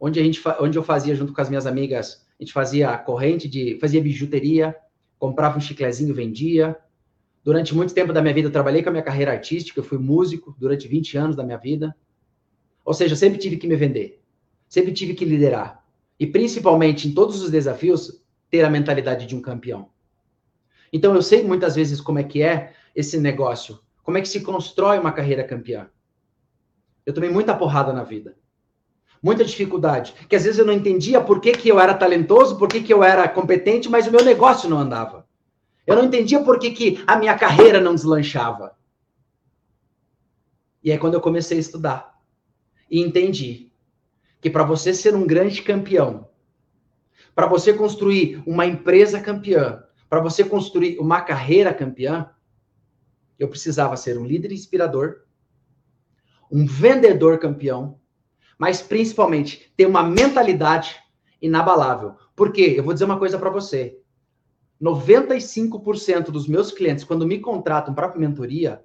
onde, 0.00 0.20
a 0.20 0.22
gente, 0.22 0.40
onde 0.60 0.78
eu 0.78 0.82
fazia 0.82 1.14
junto 1.14 1.32
com 1.32 1.40
as 1.40 1.48
minhas 1.48 1.66
amigas, 1.66 2.26
a 2.38 2.42
gente 2.42 2.52
fazia 2.52 2.96
corrente 2.98 3.48
de, 3.48 3.78
fazia 3.80 4.00
bijuteria, 4.00 4.74
comprava 5.18 5.58
um 5.58 5.60
chiclezinho, 5.60 6.14
vendia. 6.14 6.76
Durante 7.42 7.74
muito 7.74 7.92
tempo 7.92 8.12
da 8.12 8.22
minha 8.22 8.34
vida 8.34 8.48
eu 8.48 8.52
trabalhei 8.52 8.82
com 8.82 8.88
a 8.88 8.92
minha 8.92 9.02
carreira 9.02 9.32
artística, 9.32 9.78
eu 9.80 9.84
fui 9.84 9.98
músico 9.98 10.54
durante 10.58 10.86
20 10.86 11.18
anos 11.18 11.36
da 11.36 11.42
minha 11.42 11.58
vida. 11.58 11.94
Ou 12.84 12.94
seja, 12.94 13.14
eu 13.14 13.16
sempre 13.16 13.38
tive 13.38 13.56
que 13.56 13.66
me 13.66 13.76
vender. 13.76 14.17
Sempre 14.68 14.92
tive 14.92 15.14
que 15.14 15.24
liderar. 15.24 15.82
E 16.18 16.26
principalmente 16.26 17.08
em 17.08 17.14
todos 17.14 17.42
os 17.42 17.50
desafios, 17.50 18.22
ter 18.50 18.64
a 18.64 18.70
mentalidade 18.70 19.26
de 19.26 19.36
um 19.36 19.40
campeão. 19.40 19.88
Então 20.92 21.14
eu 21.14 21.22
sei 21.22 21.42
muitas 21.42 21.74
vezes 21.74 22.00
como 22.00 22.18
é 22.18 22.24
que 22.24 22.42
é 22.42 22.72
esse 22.94 23.18
negócio, 23.18 23.78
como 24.02 24.18
é 24.18 24.20
que 24.20 24.28
se 24.28 24.40
constrói 24.40 24.98
uma 24.98 25.12
carreira 25.12 25.44
campeã. 25.44 25.88
Eu 27.04 27.14
tomei 27.14 27.30
muita 27.30 27.56
porrada 27.56 27.92
na 27.92 28.02
vida. 28.02 28.36
Muita 29.22 29.44
dificuldade. 29.44 30.14
Que 30.28 30.36
às 30.36 30.44
vezes 30.44 30.58
eu 30.58 30.66
não 30.66 30.72
entendia 30.72 31.20
por 31.20 31.40
que, 31.40 31.52
que 31.52 31.68
eu 31.68 31.80
era 31.80 31.94
talentoso, 31.94 32.58
por 32.58 32.68
que, 32.68 32.82
que 32.82 32.92
eu 32.92 33.02
era 33.02 33.28
competente, 33.28 33.88
mas 33.88 34.06
o 34.06 34.10
meu 34.10 34.24
negócio 34.24 34.68
não 34.68 34.78
andava. 34.78 35.26
Eu 35.86 35.96
não 35.96 36.04
entendia 36.04 36.40
por 36.42 36.58
que, 36.58 36.70
que 36.70 37.02
a 37.06 37.16
minha 37.16 37.36
carreira 37.36 37.80
não 37.80 37.94
deslanchava. 37.94 38.76
E 40.82 40.92
aí 40.92 40.98
quando 40.98 41.14
eu 41.14 41.20
comecei 41.20 41.56
a 41.56 41.60
estudar 41.60 42.20
e 42.90 43.00
entendi 43.00 43.67
que 44.40 44.50
para 44.50 44.64
você 44.64 44.94
ser 44.94 45.14
um 45.14 45.26
grande 45.26 45.62
campeão, 45.62 46.28
para 47.34 47.46
você 47.46 47.72
construir 47.72 48.42
uma 48.46 48.66
empresa 48.66 49.20
campeã, 49.20 49.82
para 50.08 50.20
você 50.20 50.44
construir 50.44 50.98
uma 50.98 51.20
carreira 51.20 51.72
campeã, 51.72 52.30
eu 53.38 53.48
precisava 53.48 53.96
ser 53.96 54.18
um 54.18 54.24
líder 54.24 54.52
inspirador, 54.52 55.22
um 56.50 56.66
vendedor 56.66 57.38
campeão, 57.38 58.00
mas 58.58 58.82
principalmente 58.82 59.72
ter 59.76 59.86
uma 59.86 60.02
mentalidade 60.02 60.96
inabalável. 61.40 62.16
Porque 62.34 62.62
eu 62.62 62.82
vou 62.82 62.92
dizer 62.92 63.04
uma 63.04 63.18
coisa 63.18 63.38
para 63.38 63.50
você. 63.50 64.00
95% 64.80 66.30
dos 66.30 66.48
meus 66.48 66.72
clientes, 66.72 67.04
quando 67.04 67.26
me 67.26 67.38
contratam 67.38 67.94
para 67.94 68.16
mentoria, 68.16 68.82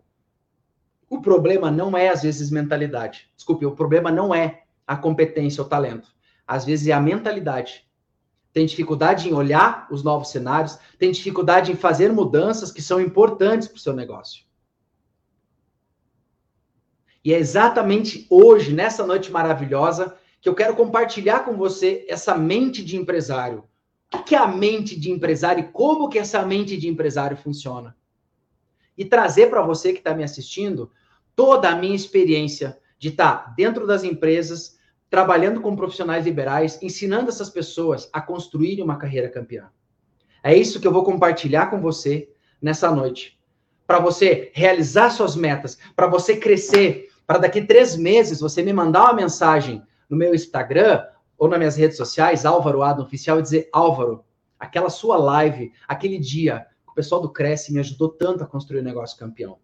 o 1.10 1.22
problema 1.22 1.70
não 1.70 1.96
é, 1.96 2.10
às 2.10 2.24
vezes, 2.24 2.50
mentalidade. 2.50 3.32
Desculpe, 3.36 3.66
o 3.66 3.76
problema 3.76 4.12
não 4.12 4.34
é 4.34 4.63
a 4.88 4.96
competência, 4.96 5.64
o 5.64 5.68
talento. 5.68 6.10
Às 6.46 6.66
vezes 6.66 6.88
é 6.88 6.92
a 6.92 7.00
mentalidade. 7.00 7.86
Tem 8.52 8.66
dificuldade 8.66 9.28
em 9.28 9.34
olhar 9.34 9.88
os 9.90 10.04
novos 10.04 10.30
cenários, 10.30 10.78
tem 11.00 11.12
dificuldade 11.12 11.72
em 11.72 11.76
fazer 11.76 12.12
mudanças 12.12 12.72
que 12.72 12.82
são 12.82 13.02
importantes 13.02 13.68
para 13.68 13.78
o 13.78 13.80
seu 13.80 13.94
negócio. 13.94 14.44
E 17.26 17.34
é 17.34 17.40
exatamente 17.40 18.28
hoje, 18.30 18.74
nessa 18.74 19.06
noite 19.08 19.32
maravilhosa, 19.32 20.16
que 20.42 20.50
eu 20.50 20.54
quero 20.54 20.76
compartilhar 20.76 21.46
com 21.46 21.56
você 21.56 22.06
essa 22.10 22.36
mente 22.36 22.84
de 22.84 22.98
empresário. 22.98 23.64
O 24.14 24.24
que 24.24 24.36
é 24.36 24.38
a 24.38 24.46
mente 24.46 25.00
de 25.00 25.10
empresário 25.10 25.64
e 25.64 25.72
como 25.72 26.10
que 26.10 26.20
essa 26.20 26.46
mente 26.46 26.78
de 26.78 26.88
empresário 26.88 27.38
funciona? 27.38 27.96
E 28.96 29.06
trazer 29.06 29.50
para 29.50 29.62
você 29.62 29.94
que 29.94 30.00
está 30.00 30.14
me 30.14 30.24
assistindo 30.24 30.92
toda 31.36 31.70
a 31.70 31.76
minha 31.76 31.96
experiência 31.96 32.78
de 33.04 33.10
estar 33.10 33.54
dentro 33.58 33.86
das 33.86 34.06
empresas, 34.06 34.78
trabalhando 35.10 35.60
com 35.60 35.76
profissionais 35.76 36.24
liberais, 36.24 36.80
ensinando 36.82 37.28
essas 37.28 37.50
pessoas 37.50 38.10
a 38.14 38.22
construírem 38.22 38.82
uma 38.82 38.96
carreira 38.96 39.28
campeã. 39.28 39.70
É 40.42 40.56
isso 40.56 40.80
que 40.80 40.88
eu 40.88 40.92
vou 40.92 41.04
compartilhar 41.04 41.66
com 41.70 41.82
você 41.82 42.30
nessa 42.62 42.90
noite. 42.90 43.38
Para 43.86 44.00
você 44.00 44.52
realizar 44.54 45.10
suas 45.10 45.36
metas, 45.36 45.78
para 45.94 46.08
você 46.08 46.38
crescer, 46.38 47.10
para 47.28 47.40
daqui 47.40 47.62
três 47.62 47.98
meses 47.98 48.40
você 48.40 48.64
me 48.64 48.72
mandar 48.72 49.04
uma 49.04 49.14
mensagem 49.14 49.84
no 50.10 50.16
meu 50.16 50.34
Instagram 50.34 51.06
ou 51.38 51.50
nas 51.50 51.60
minhas 51.60 51.76
redes 51.76 51.98
sociais, 51.98 52.46
Álvaro 52.46 52.84
Adam 52.84 53.04
Oficial, 53.04 53.38
e 53.38 53.42
dizer: 53.42 53.70
Álvaro, 53.74 54.24
aquela 54.58 54.90
sua 54.90 55.18
live, 55.18 55.74
aquele 55.90 56.18
dia, 56.18 56.66
o 56.88 56.94
pessoal 56.94 57.20
do 57.20 57.34
Cresce 57.34 57.74
me 57.74 57.82
ajudou 57.82 58.08
tanto 58.08 58.46
a 58.46 58.48
construir 58.48 58.80
o 58.80 58.82
um 58.82 58.86
negócio 58.86 59.20
campeão. 59.20 59.60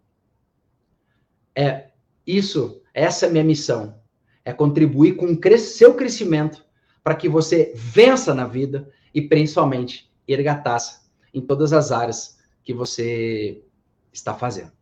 É 1.56 1.89
isso 2.36 2.80
essa 2.92 3.26
é 3.26 3.28
a 3.28 3.32
minha 3.32 3.44
missão. 3.44 3.98
É 4.44 4.52
contribuir 4.52 5.16
com 5.16 5.26
o 5.26 5.58
seu 5.58 5.94
crescimento 5.94 6.64
para 7.02 7.14
que 7.14 7.28
você 7.28 7.72
vença 7.74 8.34
na 8.34 8.46
vida 8.46 8.90
e 9.14 9.22
principalmente 9.22 10.10
erga 10.26 10.54
taça 10.54 11.02
em 11.32 11.40
todas 11.40 11.72
as 11.72 11.92
áreas 11.92 12.38
que 12.62 12.72
você 12.72 13.62
está 14.12 14.34
fazendo. 14.34 14.72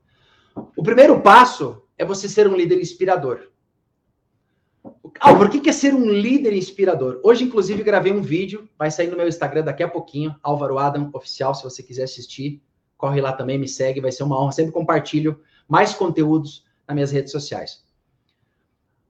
O 0.76 0.82
primeiro 0.82 1.20
passo 1.20 1.82
é 1.96 2.04
você 2.04 2.28
ser 2.28 2.48
um 2.48 2.56
líder 2.56 2.80
inspirador. 2.80 3.50
Álvaro, 5.20 5.48
o 5.48 5.50
que 5.50 5.68
é 5.68 5.72
ser 5.72 5.94
um 5.94 6.10
líder 6.10 6.52
inspirador? 6.52 7.20
Hoje, 7.22 7.44
inclusive, 7.44 7.82
gravei 7.82 8.12
um 8.12 8.22
vídeo, 8.22 8.68
vai 8.78 8.90
sair 8.90 9.08
no 9.08 9.16
meu 9.16 9.28
Instagram 9.28 9.64
daqui 9.64 9.82
a 9.82 9.88
pouquinho, 9.88 10.34
Álvaro 10.42 10.78
Adam 10.78 11.10
Oficial, 11.12 11.54
se 11.54 11.64
você 11.64 11.82
quiser 11.82 12.04
assistir, 12.04 12.62
corre 12.96 13.20
lá 13.20 13.32
também, 13.32 13.58
me 13.58 13.68
segue, 13.68 14.00
vai 14.00 14.12
ser 14.12 14.22
uma 14.22 14.40
honra. 14.40 14.52
Sempre 14.52 14.72
compartilho 14.72 15.40
mais 15.68 15.92
conteúdos 15.94 16.64
nas 16.88 16.94
minhas 16.94 17.10
redes 17.12 17.30
sociais. 17.30 17.84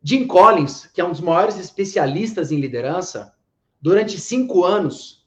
Jim 0.03 0.27
Collins, 0.27 0.87
que 0.87 1.01
é 1.01 1.05
um 1.05 1.13
dos 1.13 1.21
maiores 1.21 1.57
especialistas 1.57 2.51
em 2.51 2.61
liderança, 2.61 3.35
durante 3.81 4.21
cinco 4.21 4.65
anos, 4.65 5.27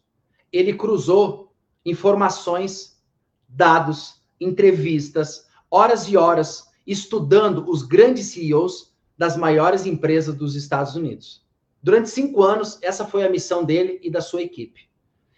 ele 0.52 0.74
cruzou 0.74 1.54
informações, 1.86 3.02
dados, 3.48 4.22
entrevistas, 4.40 5.48
horas 5.70 6.08
e 6.08 6.18
horas, 6.18 6.70
estudando 6.86 7.70
os 7.70 7.84
grandes 7.84 8.28
CEOs 8.28 8.94
das 9.18 9.38
maiores 9.38 9.86
empresas 9.86 10.36
dos 10.36 10.56
Estados 10.56 10.96
Unidos. 10.96 11.46
Durante 11.82 12.10
cinco 12.10 12.44
anos, 12.44 12.78
essa 12.82 13.06
foi 13.06 13.26
a 13.26 13.30
missão 13.30 13.64
dele 13.64 14.00
e 14.04 14.10
da 14.10 14.22
sua 14.22 14.42
equipe. 14.42 14.90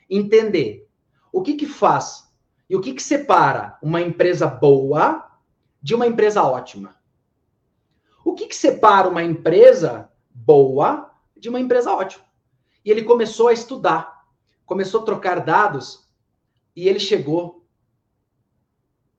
Entender 0.10 0.88
o 1.32 1.41
que, 1.41 1.53
que 1.53 1.65
faz 1.65 2.29
e 2.70 2.75
o 2.75 2.82
que, 2.82 2.93
que 2.93 3.03
separa 3.03 3.77
uma 3.82 4.01
empresa 4.01 4.48
boa 4.48 5.29
de 5.82 5.93
uma 5.93 6.08
empresa 6.08 6.43
ótima. 6.43 6.96
O 8.33 8.35
que, 8.35 8.47
que 8.47 8.55
separa 8.55 9.07
uma 9.07 9.21
empresa 9.21 10.09
boa 10.33 11.11
de 11.37 11.49
uma 11.49 11.59
empresa 11.59 11.93
ótima? 11.93 12.25
E 12.83 12.89
ele 12.89 13.03
começou 13.03 13.49
a 13.49 13.53
estudar, 13.53 14.25
começou 14.65 15.01
a 15.01 15.05
trocar 15.05 15.45
dados 15.45 16.09
e 16.75 16.89
ele 16.89 16.99
chegou 16.99 17.63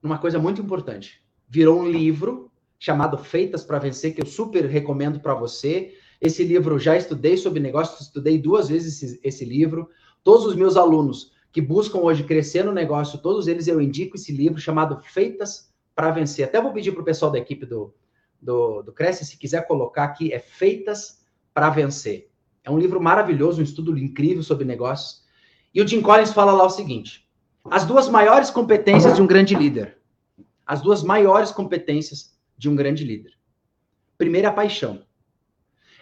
numa 0.03 0.19
coisa 0.19 0.37
muito 0.37 0.61
importante. 0.61 1.25
Virou 1.49 1.79
um 1.79 1.89
livro 1.89 2.51
chamado 2.77 3.17
Feitas 3.17 3.63
para 3.63 3.79
Vencer, 3.79 4.17
que 4.17 4.21
eu 4.21 4.27
super 4.27 4.65
recomendo 4.65 5.21
para 5.21 5.33
você. 5.33 5.95
Esse 6.21 6.43
livro 6.43 6.77
já 6.77 6.97
estudei 6.97 7.37
sobre 7.37 7.61
negócios, 7.61 8.01
estudei 8.01 8.37
duas 8.37 8.69
vezes 8.69 9.01
esse, 9.01 9.21
esse, 9.23 9.45
livro. 9.45 9.89
Todos 10.25 10.45
os 10.45 10.57
meus 10.57 10.77
alunos 10.77 11.31
que 11.53 11.61
buscam 11.61 11.99
hoje 11.99 12.25
crescer 12.25 12.65
no 12.65 12.73
negócio, 12.73 13.21
todos 13.21 13.47
eles 13.47 13.69
eu 13.69 13.81
indico 13.81 14.17
esse 14.17 14.33
livro 14.33 14.61
chamado 14.61 15.01
Feitas 15.05 15.73
para 15.95 16.11
Vencer. 16.11 16.49
Até 16.49 16.61
vou 16.61 16.73
pedir 16.73 16.91
para 16.91 17.03
o 17.03 17.05
pessoal 17.05 17.31
da 17.31 17.39
equipe 17.39 17.65
do, 17.65 17.95
do, 18.45 18.83
do 18.83 18.93
Cresce, 18.93 19.25
se 19.25 19.39
quiser 19.39 19.67
colocar 19.67 20.05
aqui, 20.05 20.33
é 20.33 20.39
Feitas 20.39 21.25
para 21.53 21.71
Vencer. 21.71 22.29
É 22.63 22.71
um 22.71 22.79
livro 22.79 23.01
maravilhoso, 23.01 23.61
um 23.61 23.65
estudo 23.65 23.97
incrível 23.99 24.43
sobre 24.43 24.65
negócios. 24.65 25.25
E 25.75 25.83
o 25.83 25.89
Jim 25.89 26.01
Collins 26.01 26.33
fala 26.33 26.53
lá 26.53 26.65
o 26.65 26.71
seguinte: 26.71 27.29
as 27.71 27.85
duas 27.85 28.09
maiores 28.09 28.51
competências 28.51 29.17
de 29.17 29.23
um 29.23 29.27
grande 29.27 29.55
líder. 29.55 29.99
As 30.67 30.81
duas 30.81 31.03
maiores 31.03 31.51
competências 31.51 32.35
de 32.57 32.69
um 32.69 32.77
grande 32.77 33.05
líder. 33.05 33.33
Primeiro, 34.17 34.47
é 34.47 34.51
a 34.51 34.55
paixão. 34.55 35.03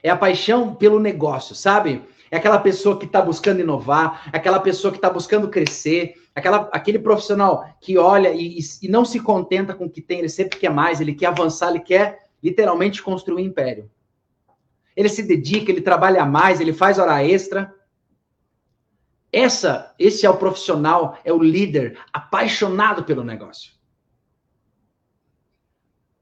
É 0.02 0.10
a 0.10 0.16
paixão 0.16 0.74
pelo 0.74 1.00
negócio, 1.00 1.54
sabe? 1.54 2.02
É 2.30 2.36
aquela 2.36 2.58
pessoa 2.58 2.98
que 2.98 3.04
está 3.04 3.20
buscando 3.20 3.60
inovar, 3.60 4.28
é 4.32 4.36
aquela 4.36 4.58
pessoa 4.58 4.90
que 4.90 4.98
está 4.98 5.10
buscando 5.10 5.48
crescer, 5.48 6.14
aquela, 6.34 6.68
aquele 6.72 6.98
profissional 6.98 7.64
que 7.80 7.98
olha 7.98 8.32
e, 8.32 8.58
e, 8.82 8.88
não 8.88 9.04
se 9.04 9.20
contenta 9.20 9.74
com 9.74 9.84
o 9.84 9.90
que 9.90 10.00
tem, 10.00 10.20
ele 10.20 10.28
sempre 10.28 10.58
quer 10.58 10.70
mais, 10.70 11.00
ele 11.00 11.14
quer 11.14 11.26
avançar, 11.26 11.70
ele 11.70 11.80
quer 11.80 12.30
literalmente 12.42 13.02
construir 13.02 13.36
um 13.36 13.46
império. 13.46 13.90
Ele 14.96 15.08
se 15.08 15.22
dedica, 15.22 15.70
ele 15.70 15.80
trabalha 15.80 16.24
mais, 16.24 16.60
ele 16.60 16.72
faz 16.72 16.98
hora 16.98 17.24
extra. 17.24 17.74
Essa, 19.32 19.94
esse 19.98 20.26
é 20.26 20.30
o 20.30 20.36
profissional, 20.36 21.18
é 21.24 21.32
o 21.32 21.42
líder 21.42 21.98
apaixonado 22.12 23.04
pelo 23.04 23.24
negócio. 23.24 23.72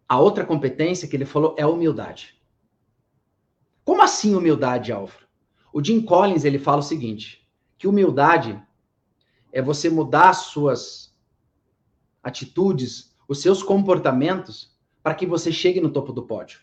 A 0.08 0.18
outra 0.18 0.44
competência 0.44 1.08
que 1.08 1.16
ele 1.16 1.24
falou 1.24 1.54
é 1.58 1.62
a 1.62 1.68
humildade. 1.68 2.40
Como 3.84 4.02
assim 4.02 4.34
humildade, 4.34 4.92
Álvaro? 4.92 5.26
O 5.72 5.82
Jim 5.82 6.00
Collins 6.02 6.44
ele 6.44 6.58
fala 6.58 6.78
o 6.78 6.82
seguinte: 6.82 7.48
que 7.78 7.88
humildade 7.88 8.60
é 9.52 9.62
você 9.62 9.88
mudar 9.88 10.30
as 10.30 10.38
suas 10.38 11.16
atitudes, 12.22 13.16
os 13.26 13.40
seus 13.40 13.62
comportamentos, 13.62 14.76
para 15.02 15.14
que 15.14 15.26
você 15.26 15.50
chegue 15.50 15.80
no 15.80 15.90
topo 15.90 16.12
do 16.12 16.22
pódio. 16.22 16.60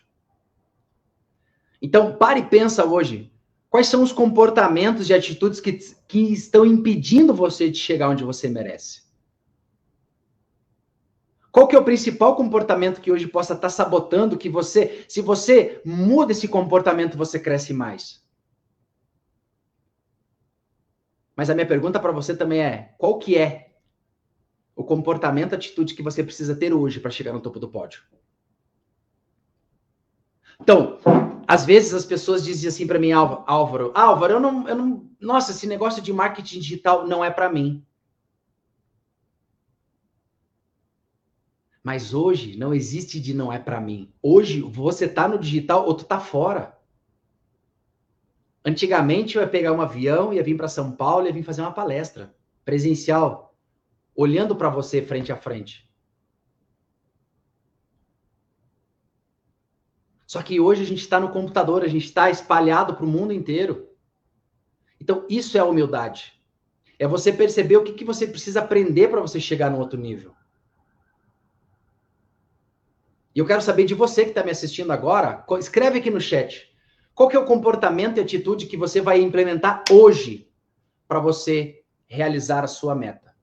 Então, 1.80 2.16
pare 2.16 2.40
e 2.40 2.46
pensa 2.46 2.84
hoje. 2.84 3.32
Quais 3.70 3.86
são 3.86 4.02
os 4.02 4.12
comportamentos 4.12 5.10
e 5.10 5.14
atitudes 5.14 5.60
que, 5.60 5.72
que 5.72 6.32
estão 6.32 6.64
impedindo 6.64 7.34
você 7.34 7.70
de 7.70 7.78
chegar 7.78 8.08
onde 8.08 8.24
você 8.24 8.48
merece? 8.48 9.02
Qual 11.52 11.66
que 11.66 11.76
é 11.76 11.78
o 11.78 11.84
principal 11.84 12.36
comportamento 12.36 13.00
que 13.00 13.10
hoje 13.10 13.26
possa 13.26 13.54
estar 13.54 13.68
sabotando 13.68 14.38
que 14.38 14.48
você, 14.48 15.04
se 15.08 15.20
você 15.20 15.82
muda 15.84 16.32
esse 16.32 16.48
comportamento, 16.48 17.18
você 17.18 17.38
cresce 17.38 17.74
mais? 17.74 18.24
Mas 21.36 21.50
a 21.50 21.54
minha 21.54 21.66
pergunta 21.66 22.00
para 22.00 22.12
você 22.12 22.36
também 22.36 22.60
é: 22.60 22.94
qual 22.96 23.18
que 23.18 23.36
é 23.36 23.72
o 24.74 24.84
comportamento, 24.84 25.54
atitude 25.54 25.94
que 25.94 26.02
você 26.02 26.22
precisa 26.22 26.54
ter 26.54 26.72
hoje 26.72 27.00
para 27.00 27.10
chegar 27.10 27.32
no 27.32 27.40
topo 27.40 27.58
do 27.58 27.68
pódio? 27.68 28.02
Então, 30.60 30.98
às 31.46 31.64
vezes 31.64 31.94
as 31.94 32.04
pessoas 32.04 32.44
dizem 32.44 32.68
assim 32.68 32.86
para 32.86 32.98
mim, 32.98 33.12
Álvaro, 33.12 33.92
Álvaro, 33.94 34.34
eu 34.34 34.40
não, 34.40 34.68
eu 34.68 34.76
não, 34.76 35.10
nossa, 35.20 35.52
esse 35.52 35.66
negócio 35.66 36.02
de 36.02 36.12
marketing 36.12 36.60
digital 36.60 37.06
não 37.06 37.24
é 37.24 37.30
para 37.30 37.48
mim. 37.48 37.84
Mas 41.82 42.12
hoje 42.12 42.56
não 42.58 42.74
existe 42.74 43.18
de 43.18 43.32
não 43.32 43.50
é 43.50 43.58
para 43.58 43.80
mim. 43.80 44.12
Hoje 44.22 44.60
você 44.60 45.08
tá 45.08 45.26
no 45.26 45.38
digital 45.38 45.86
ou 45.86 45.94
tu 45.94 46.04
tá 46.04 46.20
fora. 46.20 46.76
Antigamente 48.62 49.36
eu 49.36 49.42
ia 49.42 49.48
pegar 49.48 49.72
um 49.72 49.80
avião, 49.80 50.34
ia 50.34 50.42
vir 50.42 50.54
para 50.54 50.68
São 50.68 50.92
Paulo, 50.92 51.26
ia 51.26 51.32
vir 51.32 51.42
fazer 51.42 51.62
uma 51.62 51.72
palestra 51.72 52.34
presencial, 52.62 53.56
olhando 54.14 54.54
para 54.54 54.68
você 54.68 55.00
frente 55.00 55.32
a 55.32 55.36
frente. 55.36 55.87
Só 60.28 60.42
que 60.42 60.60
hoje 60.60 60.82
a 60.82 60.84
gente 60.84 61.00
está 61.00 61.18
no 61.18 61.30
computador, 61.30 61.82
a 61.82 61.88
gente 61.88 62.04
está 62.04 62.28
espalhado 62.28 62.94
para 62.94 63.06
o 63.06 63.08
mundo 63.08 63.32
inteiro. 63.32 63.88
Então, 65.00 65.24
isso 65.26 65.56
é 65.56 65.62
humildade. 65.62 66.38
É 66.98 67.08
você 67.08 67.32
perceber 67.32 67.78
o 67.78 67.82
que, 67.82 67.94
que 67.94 68.04
você 68.04 68.26
precisa 68.26 68.60
aprender 68.60 69.08
para 69.08 69.22
você 69.22 69.40
chegar 69.40 69.70
no 69.70 69.78
outro 69.78 69.98
nível. 69.98 70.34
E 73.34 73.38
eu 73.38 73.46
quero 73.46 73.62
saber 73.62 73.86
de 73.86 73.94
você 73.94 74.24
que 74.24 74.30
está 74.32 74.44
me 74.44 74.50
assistindo 74.50 74.92
agora, 74.92 75.46
escreve 75.58 75.98
aqui 75.98 76.10
no 76.10 76.20
chat. 76.20 76.70
Qual 77.14 77.30
que 77.30 77.36
é 77.36 77.38
o 77.38 77.46
comportamento 77.46 78.18
e 78.18 78.20
atitude 78.20 78.66
que 78.66 78.76
você 78.76 79.00
vai 79.00 79.22
implementar 79.22 79.82
hoje 79.90 80.50
para 81.08 81.20
você 81.20 81.82
realizar 82.06 82.64
a 82.64 82.68
sua 82.68 82.94
meta? 82.94 83.34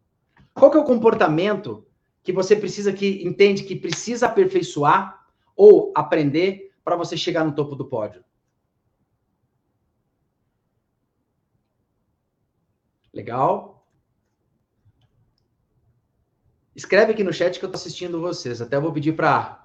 Qual 0.53 0.69
que 0.69 0.77
é 0.77 0.79
o 0.79 0.85
comportamento 0.85 1.87
que 2.21 2.31
você 2.31 2.55
precisa 2.55 2.93
que 2.93 3.25
entende 3.25 3.63
que 3.63 3.75
precisa 3.75 4.27
aperfeiçoar 4.27 5.25
ou 5.55 5.91
aprender 5.95 6.64
para 6.85 6.95
você 6.95 7.17
chegar 7.17 7.43
no 7.43 7.55
topo 7.55 7.75
do 7.75 7.89
pódio? 7.89 8.23
Legal? 13.11 13.83
Escreve 16.75 17.13
aqui 17.13 17.23
no 17.23 17.33
chat 17.33 17.57
que 17.57 17.65
eu 17.65 17.69
estou 17.69 17.79
assistindo 17.79 18.21
vocês. 18.21 18.61
Até 18.61 18.79
vou 18.79 18.93
pedir 18.93 19.13
para 19.13 19.63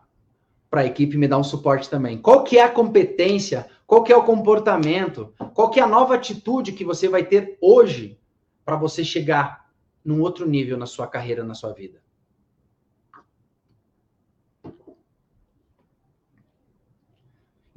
para 0.70 0.82
a 0.82 0.86
equipe 0.86 1.18
me 1.18 1.26
dar 1.26 1.36
um 1.36 1.42
suporte 1.42 1.90
também. 1.90 2.16
Qual 2.16 2.44
que 2.44 2.56
é 2.56 2.62
a 2.62 2.70
competência? 2.70 3.68
Qual 3.88 4.04
que 4.04 4.12
é 4.12 4.16
o 4.16 4.22
comportamento? 4.22 5.34
Qual 5.52 5.68
que 5.68 5.80
é 5.80 5.82
a 5.82 5.86
nova 5.86 6.14
atitude 6.14 6.72
que 6.72 6.84
você 6.84 7.08
vai 7.08 7.24
ter 7.24 7.58
hoje 7.60 8.20
para 8.64 8.76
você 8.76 9.02
chegar 9.02 9.68
num 10.04 10.20
outro 10.20 10.48
nível 10.48 10.78
na 10.78 10.86
sua 10.86 11.08
carreira, 11.08 11.42
na 11.42 11.54
sua 11.54 11.72
vida? 11.72 12.00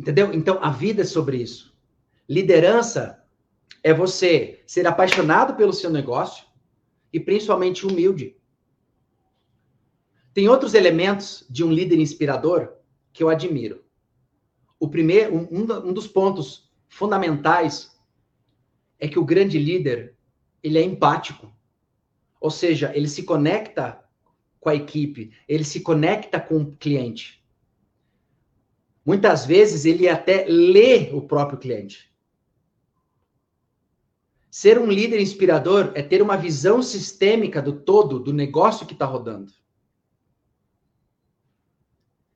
Entendeu? 0.04 0.34
Então, 0.34 0.60
a 0.62 0.70
vida 0.70 1.04
é 1.04 1.06
sobre 1.06 1.38
isso. 1.38 1.74
Liderança 2.28 3.24
é 3.82 3.94
você 3.94 4.62
ser 4.68 4.86
apaixonado 4.86 5.56
pelo 5.56 5.72
seu 5.72 5.90
negócio 5.90 6.46
e 7.14 7.22
principalmente 7.22 7.88
humilde. 7.88 8.36
Tem 10.34 10.50
outros 10.50 10.74
elementos 10.74 11.46
de 11.50 11.64
um 11.64 11.72
líder 11.72 12.00
inspirador 12.00 12.74
que 13.14 13.24
eu 13.24 13.30
admiro. 13.30 13.82
O 14.78 14.90
primeiro, 14.90 15.34
um, 15.38 15.62
um 15.62 15.94
dos 15.94 16.06
pontos 16.06 16.70
fundamentais 16.90 17.98
é 19.00 19.08
que 19.08 19.18
o 19.18 19.24
grande 19.24 19.58
líder 19.58 20.18
ele 20.62 20.80
é 20.80 20.84
empático, 20.84 21.50
ou 22.42 22.52
seja, 22.52 22.92
ele 22.94 23.08
se 23.08 23.24
conecta 23.24 24.04
com 24.60 24.68
a 24.68 24.76
equipe, 24.76 25.32
ele 25.48 25.64
se 25.64 25.80
conecta 25.80 26.42
com 26.42 26.58
o 26.58 26.76
cliente. 26.76 27.43
Muitas 29.06 29.46
vezes 29.46 29.86
ele 29.86 30.08
até 30.08 30.46
lê 30.48 31.12
o 31.14 31.22
próprio 31.22 31.60
cliente. 31.60 32.14
Ser 34.50 34.80
um 34.80 34.86
líder 34.86 35.20
inspirador 35.20 35.92
é 35.96 36.04
ter 36.04 36.22
uma 36.22 36.38
visão 36.38 36.82
sistêmica 36.82 37.62
do 37.62 37.74
todo, 37.74 38.20
do 38.20 38.32
negócio 38.32 38.86
que 38.86 38.94
está 38.94 39.06
rodando. 39.06 39.52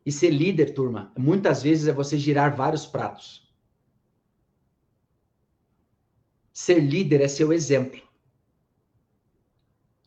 E 0.06 0.12
ser 0.12 0.32
líder, 0.32 0.74
turma, 0.74 1.14
muitas 1.18 1.62
vezes 1.62 1.88
é 1.88 1.94
você 1.94 2.18
girar 2.18 2.56
vários 2.56 2.86
pratos. 2.86 3.48
Ser 6.52 6.80
líder 6.80 7.22
é 7.22 7.28
seu 7.28 7.54
exemplo. 7.54 8.02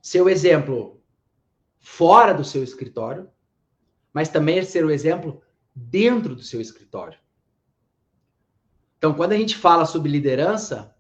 Seu 0.03 0.29
exemplo 0.29 1.01
fora 1.79 2.33
do 2.33 2.44
seu 2.44 2.64
escritório, 2.64 3.31
mas 4.12 4.29
também 4.29 4.59
é 4.59 4.64
ser 4.64 4.85
o 4.85 4.90
exemplo 4.90 5.40
dentro 5.88 6.35
do 6.35 6.43
seu 6.43 6.61
escritório. 6.61 7.19
Então, 8.99 9.14
quando 9.14 9.33
a 9.33 9.37
gente 9.37 9.57
fala 9.57 9.87
sobre 9.87 10.11
liderança, 10.11 10.95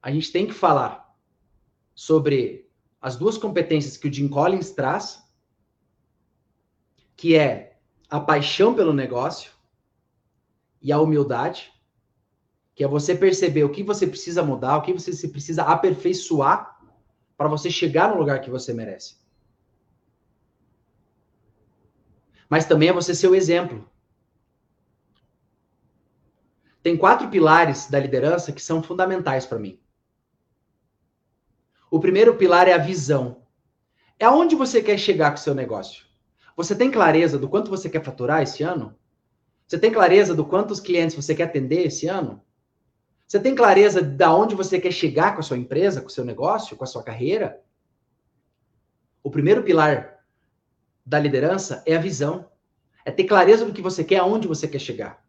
a 0.00 0.10
gente 0.10 0.30
tem 0.30 0.46
que 0.46 0.52
falar 0.52 1.14
sobre 1.94 2.70
as 3.00 3.16
duas 3.16 3.36
competências 3.36 3.96
que 3.96 4.08
o 4.08 4.12
Jim 4.12 4.28
Collins 4.28 4.70
traz 4.70 5.22
que 7.22 7.36
é 7.36 7.78
a 8.10 8.18
paixão 8.18 8.74
pelo 8.74 8.92
negócio 8.92 9.52
e 10.80 10.90
a 10.90 11.00
humildade, 11.00 11.72
que 12.74 12.82
é 12.82 12.88
você 12.88 13.14
perceber 13.14 13.62
o 13.62 13.70
que 13.70 13.84
você 13.84 14.08
precisa 14.08 14.42
mudar, 14.42 14.76
o 14.76 14.82
que 14.82 14.92
você 14.92 15.28
precisa 15.28 15.62
aperfeiçoar 15.62 16.80
para 17.36 17.46
você 17.46 17.70
chegar 17.70 18.08
no 18.08 18.18
lugar 18.18 18.40
que 18.40 18.50
você 18.50 18.74
merece. 18.74 19.21
Mas 22.52 22.66
também 22.66 22.90
é 22.90 22.92
você 22.92 23.14
ser 23.14 23.28
o 23.28 23.34
exemplo. 23.34 23.90
Tem 26.82 26.98
quatro 26.98 27.30
pilares 27.30 27.88
da 27.88 27.98
liderança 27.98 28.52
que 28.52 28.60
são 28.60 28.82
fundamentais 28.82 29.46
para 29.46 29.58
mim. 29.58 29.80
O 31.90 31.98
primeiro 31.98 32.36
pilar 32.36 32.68
é 32.68 32.74
a 32.74 32.78
visão 32.78 33.40
é 34.18 34.26
aonde 34.26 34.54
você 34.54 34.82
quer 34.82 34.98
chegar 34.98 35.30
com 35.30 35.38
o 35.38 35.40
seu 35.40 35.54
negócio. 35.54 36.04
Você 36.54 36.76
tem 36.76 36.90
clareza 36.90 37.38
do 37.38 37.48
quanto 37.48 37.70
você 37.70 37.88
quer 37.88 38.04
faturar 38.04 38.42
esse 38.42 38.62
ano? 38.62 38.94
Você 39.66 39.78
tem 39.78 39.90
clareza 39.90 40.34
do 40.34 40.44
quantos 40.44 40.78
clientes 40.78 41.16
você 41.16 41.34
quer 41.34 41.44
atender 41.44 41.86
esse 41.86 42.06
ano? 42.06 42.44
Você 43.26 43.40
tem 43.40 43.54
clareza 43.54 44.02
de 44.02 44.26
onde 44.26 44.54
você 44.54 44.78
quer 44.78 44.92
chegar 44.92 45.32
com 45.32 45.40
a 45.40 45.42
sua 45.42 45.56
empresa, 45.56 46.02
com 46.02 46.08
o 46.08 46.10
seu 46.10 46.22
negócio, 46.22 46.76
com 46.76 46.84
a 46.84 46.86
sua 46.86 47.02
carreira? 47.02 47.62
O 49.22 49.30
primeiro 49.30 49.62
pilar 49.62 50.11
da 51.04 51.18
liderança 51.18 51.82
é 51.86 51.96
a 51.96 52.00
visão. 52.00 52.50
É 53.04 53.10
ter 53.10 53.24
clareza 53.24 53.64
do 53.64 53.72
que 53.72 53.82
você 53.82 54.04
quer, 54.04 54.18
aonde 54.18 54.46
você 54.46 54.68
quer 54.68 54.78
chegar. 54.78 55.24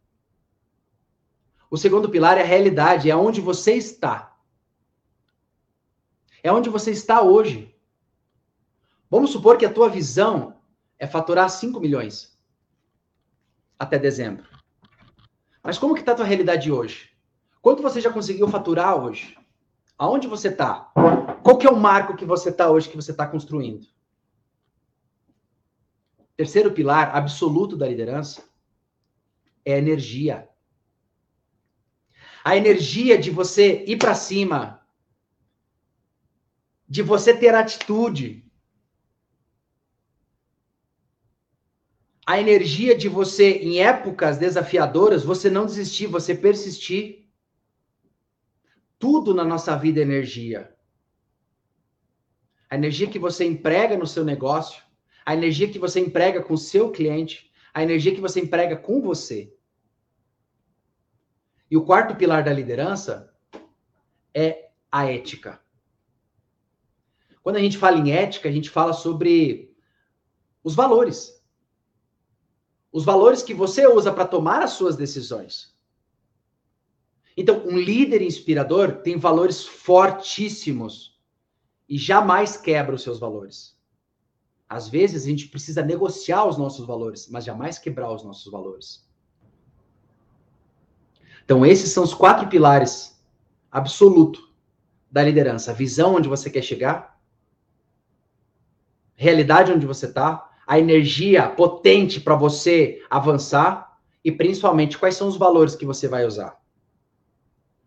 O 1.70 1.76
segundo 1.76 2.08
pilar 2.08 2.38
é 2.38 2.42
a 2.42 2.46
realidade, 2.46 3.10
é 3.10 3.16
onde 3.16 3.40
você 3.40 3.72
está. 3.72 4.36
É 6.42 6.52
onde 6.52 6.70
você 6.70 6.92
está 6.92 7.20
hoje. 7.20 7.74
Vamos 9.10 9.30
supor 9.30 9.58
que 9.58 9.66
a 9.66 9.72
tua 9.72 9.88
visão 9.88 10.60
é 10.98 11.06
faturar 11.06 11.50
5 11.50 11.80
milhões 11.80 12.38
até 13.78 13.98
dezembro. 13.98 14.46
Mas 15.62 15.78
como 15.78 15.94
que 15.94 16.00
está 16.00 16.12
a 16.12 16.16
tua 16.16 16.24
realidade 16.24 16.70
hoje? 16.70 17.10
Quanto 17.60 17.82
você 17.82 18.00
já 18.00 18.12
conseguiu 18.12 18.46
faturar 18.46 18.96
hoje? 18.96 19.38
Aonde 19.96 20.28
você 20.28 20.48
está? 20.48 20.92
Qual 21.42 21.56
que 21.56 21.66
é 21.66 21.70
o 21.70 21.76
marco 21.76 22.16
que 22.16 22.24
você 22.24 22.50
está 22.50 22.70
hoje, 22.70 22.88
que 22.88 22.96
você 22.96 23.10
está 23.10 23.26
construindo? 23.26 23.86
Terceiro 26.36 26.72
pilar 26.72 27.14
absoluto 27.14 27.76
da 27.76 27.88
liderança 27.88 28.42
é 29.64 29.74
a 29.74 29.78
energia. 29.78 30.48
A 32.44 32.56
energia 32.56 33.16
de 33.16 33.30
você 33.30 33.84
ir 33.86 33.96
para 33.96 34.14
cima, 34.14 34.86
de 36.86 37.02
você 37.02 37.34
ter 37.34 37.54
atitude, 37.54 38.44
a 42.26 42.38
energia 42.40 42.96
de 42.96 43.08
você, 43.08 43.58
em 43.58 43.80
épocas 43.80 44.36
desafiadoras, 44.38 45.22
você 45.22 45.48
não 45.48 45.66
desistir, 45.66 46.06
você 46.06 46.34
persistir. 46.34 47.28
Tudo 48.98 49.34
na 49.34 49.44
nossa 49.44 49.76
vida 49.76 50.00
é 50.00 50.02
energia. 50.02 50.74
A 52.68 52.74
energia 52.74 53.08
que 53.08 53.18
você 53.18 53.44
emprega 53.44 53.96
no 53.96 54.06
seu 54.06 54.24
negócio, 54.24 54.83
a 55.24 55.34
energia 55.34 55.70
que 55.70 55.78
você 55.78 56.00
emprega 56.00 56.42
com 56.42 56.54
o 56.54 56.58
seu 56.58 56.90
cliente, 56.90 57.50
a 57.72 57.82
energia 57.82 58.14
que 58.14 58.20
você 58.20 58.40
emprega 58.40 58.76
com 58.76 59.00
você. 59.00 59.52
E 61.70 61.76
o 61.76 61.84
quarto 61.84 62.14
pilar 62.14 62.44
da 62.44 62.52
liderança 62.52 63.34
é 64.32 64.70
a 64.90 65.10
ética. 65.10 65.60
Quando 67.42 67.56
a 67.56 67.60
gente 67.60 67.76
fala 67.76 67.98
em 67.98 68.12
ética, 68.12 68.48
a 68.48 68.52
gente 68.52 68.70
fala 68.70 68.92
sobre 68.92 69.74
os 70.62 70.74
valores. 70.74 71.42
Os 72.92 73.04
valores 73.04 73.42
que 73.42 73.52
você 73.52 73.86
usa 73.86 74.12
para 74.12 74.26
tomar 74.26 74.62
as 74.62 74.70
suas 74.70 74.96
decisões. 74.96 75.74
Então, 77.36 77.66
um 77.66 77.76
líder 77.76 78.22
inspirador 78.22 79.02
tem 79.02 79.18
valores 79.18 79.64
fortíssimos 79.64 81.20
e 81.88 81.98
jamais 81.98 82.56
quebra 82.56 82.94
os 82.94 83.02
seus 83.02 83.18
valores. 83.18 83.76
Às 84.74 84.88
vezes 84.88 85.22
a 85.22 85.30
gente 85.30 85.46
precisa 85.46 85.84
negociar 85.84 86.46
os 86.46 86.58
nossos 86.58 86.84
valores, 86.84 87.28
mas 87.30 87.44
jamais 87.44 87.78
quebrar 87.78 88.12
os 88.12 88.24
nossos 88.24 88.50
valores. 88.50 89.08
Então, 91.44 91.64
esses 91.64 91.92
são 91.92 92.02
os 92.02 92.12
quatro 92.12 92.48
pilares 92.48 93.24
absoluto 93.70 94.52
da 95.08 95.22
liderança: 95.22 95.70
a 95.70 95.74
visão 95.74 96.16
onde 96.16 96.28
você 96.28 96.50
quer 96.50 96.62
chegar, 96.62 97.20
realidade 99.14 99.70
onde 99.70 99.86
você 99.86 100.06
está, 100.06 100.50
a 100.66 100.76
energia 100.76 101.48
potente 101.48 102.20
para 102.20 102.34
você 102.34 103.00
avançar 103.08 103.96
e 104.24 104.32
principalmente 104.32 104.98
quais 104.98 105.14
são 105.14 105.28
os 105.28 105.36
valores 105.36 105.76
que 105.76 105.86
você 105.86 106.08
vai 106.08 106.26
usar. 106.26 106.60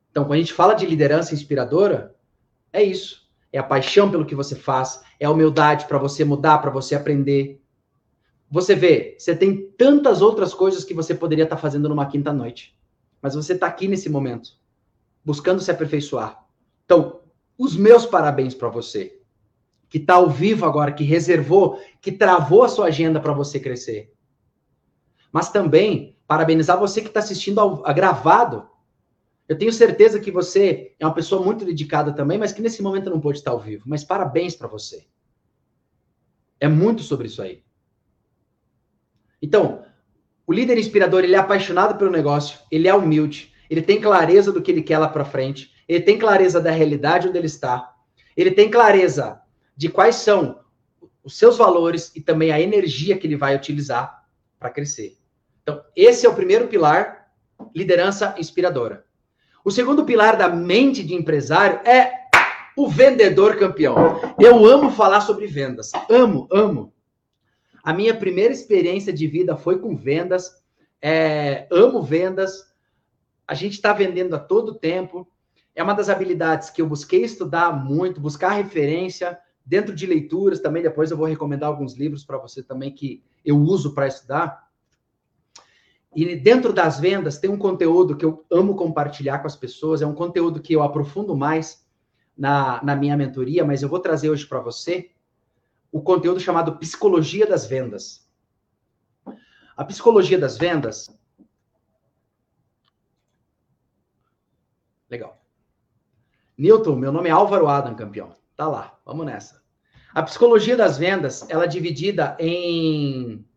Então, 0.10 0.23
quando 0.23 0.36
a 0.36 0.41
gente 0.41 0.54
fala 0.54 0.73
de 0.73 0.86
liderança 0.86 1.34
inspiradora, 1.34 2.15
é 2.71 2.82
isso. 2.82 3.27
É 3.52 3.60
a 3.60 3.64
paixão 3.64 4.12
pelo 4.12 4.26
que 4.26 4.36
você 4.36 4.56
faz, 4.56 5.02
é 5.20 5.26
a 5.26 5.32
humildade 5.32 5.86
para 5.86 5.98
você 5.98 6.24
mudar, 6.24 6.60
para 6.60 6.72
você 6.72 6.96
aprender. 6.96 7.62
Você 8.50 8.76
vê, 8.76 9.16
você 9.18 9.36
tem 9.36 9.70
tantas 9.78 10.22
outras 10.22 10.54
coisas 10.54 10.84
que 10.84 10.94
você 10.94 11.14
poderia 11.14 11.44
estar 11.44 11.56
tá 11.56 11.62
fazendo 11.62 11.90
numa 11.90 12.06
quinta 12.06 12.32
noite. 12.32 12.78
Mas 13.22 13.36
você 13.36 13.54
está 13.54 13.68
aqui 13.68 13.88
nesse 13.88 14.10
momento, 14.10 14.52
buscando 15.24 15.62
se 15.62 15.72
aperfeiçoar. 15.72 16.46
Então, 16.86 17.22
os 17.58 17.76
meus 17.76 18.06
parabéns 18.06 18.54
para 18.54 18.70
você, 18.70 19.20
que 19.90 19.98
está 19.98 20.16
ao 20.16 20.30
vivo 20.30 20.66
agora, 20.66 20.92
que 20.92 21.04
reservou, 21.04 21.82
que 22.02 22.12
travou 22.12 22.64
a 22.64 22.70
sua 22.70 22.88
agenda 22.88 23.20
para 23.20 23.34
você 23.34 23.60
crescer. 23.60 24.14
Mas 25.32 25.50
também 25.50 26.16
parabenizar 26.28 26.78
você 26.78 27.02
que 27.02 27.08
está 27.08 27.20
assistindo 27.20 27.60
ao, 27.60 27.82
gravado 27.94 28.68
eu 29.48 29.58
tenho 29.58 29.72
certeza 29.72 30.20
que 30.20 30.30
você 30.30 30.94
é 31.00 31.06
uma 31.06 31.14
pessoa 31.14 31.42
muito 31.42 31.64
dedicada 31.64 32.12
também, 32.12 32.38
mas 32.38 32.52
que 32.52 32.62
nesse 32.62 32.82
momento 32.82 33.10
não 33.10 33.20
pôde 33.20 33.38
estar 33.38 33.52
ao 33.52 33.60
vivo. 33.60 33.84
Mas 33.88 34.04
parabéns 34.04 34.56
para 34.56 34.68
você. 34.68 35.06
É 36.60 36.68
muito 36.68 37.02
sobre 37.02 37.28
isso 37.28 37.42
aí. 37.42 37.64
Então, 39.42 39.86
o 40.46 40.52
líder 40.52 40.78
inspirador, 40.78 41.24
ele 41.24 41.36
é 41.36 41.38
apaixonado 41.38 41.98
pelo 41.98 42.12
negócio, 42.12 42.60
ele 42.72 42.88
é 42.88 42.94
humilde, 42.94 43.54
ele 43.70 43.82
tem 43.82 44.02
clareza 44.02 44.52
do 44.52 44.62
que 44.62 44.72
ele 44.72 44.82
quer 44.82 44.98
lá 44.98 45.08
para 45.08 45.24
frente, 45.24 45.72
ele 45.88 46.02
tem 46.02 46.18
clareza 46.18 46.60
da 46.60 46.72
realidade 46.72 47.28
onde 47.28 47.38
ele 47.38 47.48
está, 47.48 47.96
ele 48.36 48.52
tem 48.52 48.70
clareza 48.70 49.42
de 49.76 49.88
quais 49.88 50.16
são 50.16 50.60
os 51.24 51.38
seus 51.38 51.58
valores 51.58 52.12
e 52.16 52.22
também 52.22 52.52
a 52.52 52.60
energia 52.60 53.18
que 53.18 53.28
ele 53.28 53.36
vai 53.36 53.56
utilizar 53.56 54.26
para 54.60 54.70
crescer. 54.70 55.18
Então, 55.62 55.84
esse 55.96 56.26
é 56.26 56.30
o 56.30 56.36
primeiro 56.36 56.68
pilar, 56.68 57.32
liderança 57.76 58.36
inspiradora. 58.38 59.07
O 59.67 59.71
segundo 59.71 60.06
pilar 60.06 60.38
da 60.38 60.47
mente 60.47 61.03
de 61.03 61.13
empresário 61.13 61.86
é 61.86 62.10
o 62.77 62.88
vendedor 62.88 63.58
campeão. 63.58 64.17
Eu 64.39 64.65
amo 64.65 64.89
falar 64.91 65.19
sobre 65.19 65.45
vendas. 65.45 65.91
Amo, 66.10 66.47
amo. 66.49 66.93
A 67.84 67.91
minha 67.91 68.15
primeira 68.15 68.53
experiência 68.53 69.12
de 69.12 69.27
vida 69.27 69.58
foi 69.58 69.77
com 69.80 69.93
vendas. 69.93 70.49
É, 71.01 71.67
amo 71.69 72.01
vendas. 72.01 72.63
A 73.45 73.53
gente 73.53 73.73
está 73.73 73.91
vendendo 73.91 74.38
a 74.38 74.39
todo 74.39 74.73
tempo. 74.73 75.27
É 75.75 75.84
uma 75.84 75.93
das 75.93 76.08
habilidades 76.08 76.69
que 76.69 76.82
eu 76.82 76.88
busquei 76.88 77.25
estudar 77.25 77.73
muito, 77.73 78.21
buscar 78.21 78.51
referência 78.51 79.38
dentro 79.65 79.93
de 79.93 80.06
leituras 80.06 80.62
também. 80.62 80.82
Depois 80.82 81.12
eu 81.12 81.17
vou 81.17 81.27
recomendar 81.27 81.67
alguns 81.67 81.93
livros 81.93 82.23
para 82.23 82.38
você 82.38 82.63
também 82.63 82.95
que 82.95 83.21
eu 83.43 83.58
uso 83.58 83.93
para 83.93 84.08
estudar. 84.08 84.66
E 86.17 86.36
dentro 86.36 86.73
das 86.73 86.99
vendas 86.99 87.38
tem 87.38 87.47
um 87.47 87.60
conteúdo 87.60 88.17
que 88.17 88.25
eu 88.25 88.43
amo 88.49 88.75
compartilhar 88.75 89.38
com 89.38 89.45
as 89.45 89.56
pessoas, 89.56 90.01
é 90.01 90.08
um 90.08 90.15
conteúdo 90.15 90.60
que 90.60 90.73
eu 90.73 90.82
aprofundo 90.82 91.36
mais 91.36 91.88
na, 92.36 92.84
na 92.84 92.95
minha 92.95 93.15
mentoria, 93.15 93.63
mas 93.63 93.84
eu 93.84 93.88
vou 93.88 93.99
trazer 93.99 94.32
hoje 94.32 94.43
para 94.43 94.60
você 94.60 95.12
o 95.91 96.01
conteúdo 96.01 96.39
chamado 96.39 96.80
Psicologia 96.80 97.45
das 97.45 97.67
Vendas. 97.67 98.27
A 99.75 99.86
psicologia 99.86 100.39
das 100.39 100.58
vendas. 100.58 101.08
Legal. 105.08 105.39
Newton, 106.58 106.95
meu 106.95 107.12
nome 107.12 107.30
é 107.30 107.32
Álvaro 107.32 107.67
Adam, 107.67 107.93
campeão. 107.93 108.36
Tá 108.56 108.67
lá, 108.67 108.99
vamos 109.06 109.23
nessa. 109.23 109.62
A 110.15 110.23
psicologia 110.23 110.75
das 110.75 110.97
vendas, 110.97 111.47
ela 111.47 111.65
é 111.65 111.67
dividida 111.67 112.36
em 112.39 113.47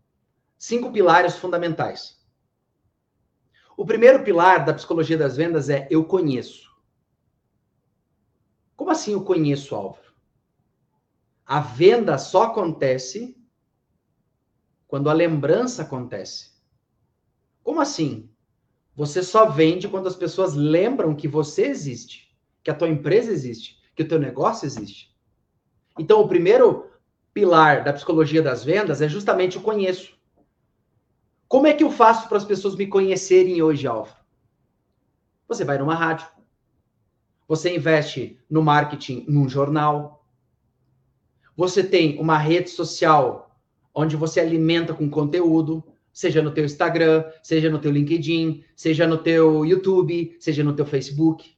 cinco 0.59 0.93
pilares 0.93 1.37
fundamentais. 1.37 2.20
O 3.81 3.87
primeiro 3.87 4.23
pilar 4.23 4.63
da 4.63 4.75
psicologia 4.75 5.17
das 5.17 5.39
vendas 5.39 5.71
é 5.71 5.89
eu 5.91 6.05
conheço. 6.05 6.71
Como 8.77 8.91
assim 8.91 9.15
eu 9.15 9.25
conheço, 9.25 9.75
Álvaro? 9.75 10.13
A 11.47 11.61
venda 11.61 12.19
só 12.19 12.43
acontece 12.43 13.43
quando 14.87 15.09
a 15.09 15.15
lembrança 15.15 15.81
acontece. 15.81 16.51
Como 17.63 17.81
assim? 17.81 18.29
Você 18.95 19.23
só 19.23 19.49
vende 19.49 19.89
quando 19.89 20.09
as 20.09 20.17
pessoas 20.17 20.53
lembram 20.53 21.17
que 21.17 21.27
você 21.27 21.63
existe, 21.65 22.37
que 22.63 22.71
a 22.71 22.75
tua 22.75 22.91
empresa 22.91 23.33
existe, 23.33 23.81
que 23.97 24.03
o 24.03 24.09
teu 24.09 24.19
negócio 24.19 24.67
existe. 24.67 25.17
Então, 25.99 26.21
o 26.21 26.29
primeiro 26.29 26.91
pilar 27.33 27.83
da 27.83 27.95
psicologia 27.95 28.43
das 28.43 28.63
vendas 28.63 29.01
é 29.01 29.09
justamente 29.09 29.57
o 29.57 29.63
conheço. 29.63 30.20
Como 31.51 31.67
é 31.67 31.75
que 31.75 31.83
eu 31.83 31.91
faço 31.91 32.29
para 32.29 32.39
as 32.39 32.45
pessoas 32.45 32.77
me 32.77 32.87
conhecerem 32.87 33.61
hoje, 33.61 33.85
Alfa? 33.85 34.15
Você 35.49 35.65
vai 35.65 35.79
numa 35.79 35.97
rádio. 35.97 36.29
Você 37.49 37.75
investe 37.75 38.39
no 38.49 38.63
marketing 38.63 39.25
num 39.27 39.49
jornal. 39.49 40.25
Você 41.57 41.83
tem 41.83 42.21
uma 42.21 42.39
rede 42.39 42.71
social 42.71 43.61
onde 43.93 44.15
você 44.15 44.39
alimenta 44.39 44.95
com 44.95 45.11
conteúdo, 45.11 45.83
seja 46.13 46.41
no 46.41 46.53
teu 46.53 46.65
Instagram, 46.65 47.25
seja 47.43 47.69
no 47.69 47.81
teu 47.81 47.91
LinkedIn, 47.91 48.63
seja 48.77 49.05
no 49.05 49.19
teu 49.19 49.67
YouTube, 49.67 50.37
seja 50.39 50.63
no 50.63 50.73
teu 50.73 50.87
Facebook. 50.87 51.57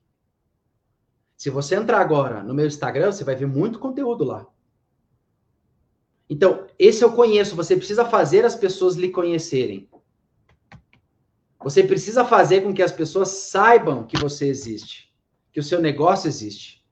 Se 1.37 1.51
você 1.51 1.75
entrar 1.75 2.01
agora 2.01 2.43
no 2.43 2.55
meu 2.55 2.67
Instagram, 2.67 3.13
você 3.13 3.25
vai 3.25 3.37
ver 3.37 3.47
muito 3.47 3.79
conteúdo 3.79 4.25
lá. 4.25 4.47
Então, 6.29 6.67
esse 6.79 7.05
eu 7.05 7.13
conheço. 7.13 7.57
Você 7.57 7.77
precisa 7.77 8.05
fazer 8.05 8.45
as 8.45 8.55
pessoas 8.55 8.97
lhe 8.97 9.11
conhecerem. 9.11 9.89
Você 11.63 11.85
precisa 11.85 12.25
fazer 12.25 12.63
com 12.63 12.75
que 12.75 12.83
as 12.83 12.93
pessoas 12.93 13.29
saibam 13.29 14.05
que 14.05 14.19
você 14.19 14.49
existe, 14.49 15.13
que 15.53 15.61
o 15.61 15.63
seu 15.63 15.81
negócio 15.81 16.27
existe. 16.29 16.83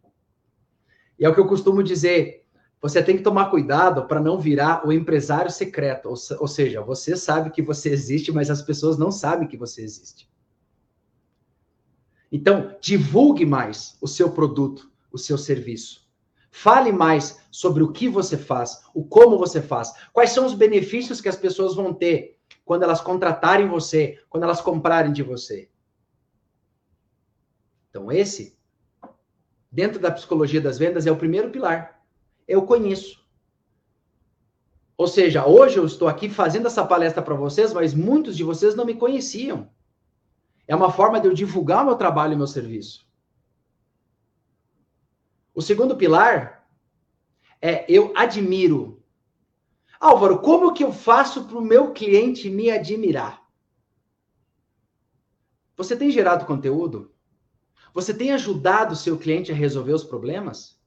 E 1.19 1.25
é 1.25 1.29
o 1.29 1.35
que 1.35 1.41
eu 1.41 1.47
costumo 1.47 1.83
dizer: 1.83 2.47
você 2.81 3.03
tem 3.03 3.17
que 3.17 3.23
tomar 3.23 3.51
cuidado 3.51 4.07
para 4.07 4.21
não 4.21 4.39
virar 4.39 4.87
o 4.87 4.93
empresário 4.93 5.51
secreto. 5.51 6.09
Ou, 6.09 6.15
ou, 6.39 6.49
seja, 6.49 6.81
você 6.81 7.17
sabe 7.17 7.51
que 7.51 7.61
você 7.61 7.91
existe, 7.91 8.33
mas 8.33 8.51
as 8.51 8.63
pessoas 8.63 8.97
não 8.97 9.11
sabem 9.11 9.47
que 9.47 9.57
você 9.57 9.83
existe. 9.83 10.31
Então, 12.33 12.77
divulgue 12.81 13.45
mais 13.45 13.99
o 14.01 14.07
seu 14.07 14.31
produto, 14.31 14.91
o 15.13 15.19
seu 15.19 15.37
serviço. 15.37 16.09
Fale 16.51 16.93
mais 16.93 17.41
sobre 17.51 17.83
o 17.83 17.93
que 17.93 18.09
você 18.09 18.37
faz, 18.37 18.83
o 18.93 19.05
como 19.05 19.39
você 19.39 19.63
faz, 19.63 19.93
quais 20.13 20.31
são 20.31 20.45
os 20.45 20.55
benefícios 20.55 21.21
que 21.21 21.29
as 21.29 21.37
pessoas 21.37 21.75
vão 21.75 21.95
ter 21.95 22.39
quando 22.65 22.83
elas 22.83 23.01
contratarem 23.01 23.69
você, 23.69 24.21
quando 24.29 24.45
elas 24.45 24.61
comprarem 24.61 25.13
de 25.13 25.23
você. 25.23 25.69
Então, 27.89 28.11
esse, 28.11 28.57
dentro 29.71 30.01
da 30.01 30.11
psicologia 30.11 30.61
das 30.61 30.79
vendas, 30.79 31.07
é 31.07 31.13
o 31.13 31.17
primeiro 31.17 31.51
pilar. 31.51 32.01
Eu 32.47 32.63
conheço. 32.63 33.21
Ou 34.97 35.07
seja, 35.07 35.47
hoje 35.47 35.79
eu 35.79 35.87
estou 35.87 36.09
aqui 36.09 36.29
fazendo 36.29 36.67
essa 36.67 36.85
palestra 36.85 37.23
para 37.23 37.35
vocês, 37.35 37.73
mas 37.73 37.95
muitos 37.95 38.37
de 38.37 38.45
vocês 38.45 38.75
não 38.75 38.85
me 38.85 38.95
conheciam. 38.95 39.69
É 40.69 40.77
uma 40.77 40.93
forma 40.93 41.21
de 41.21 41.27
eu 41.27 41.35
divulgar 41.35 41.83
o 41.83 41.87
meu 41.87 41.97
trabalho 41.97 42.35
e 42.35 42.37
meu 42.37 42.47
serviço. 42.47 43.10
O 45.55 45.61
segundo 45.61 45.97
pilar 45.97 46.69
é 47.61 47.85
eu 47.89 48.13
admiro. 48.17 49.03
Álvaro, 49.99 50.41
como 50.41 50.73
que 50.73 50.83
eu 50.83 50.93
faço 50.93 51.45
para 51.45 51.59
o 51.59 51.65
meu 51.65 51.93
cliente 51.93 52.49
me 52.49 52.71
admirar? 52.71 53.47
Você 55.77 55.97
tem 55.97 56.11
gerado 56.11 56.47
conteúdo? 56.47 57.15
Você 57.93 58.15
tem 58.15 58.33
ajudado 58.33 58.93
o 58.93 58.97
seu 58.97 59.19
cliente 59.19 59.51
a 59.51 59.55
resolver 59.55 59.93
os 59.93 60.05
problemas? 60.05 60.79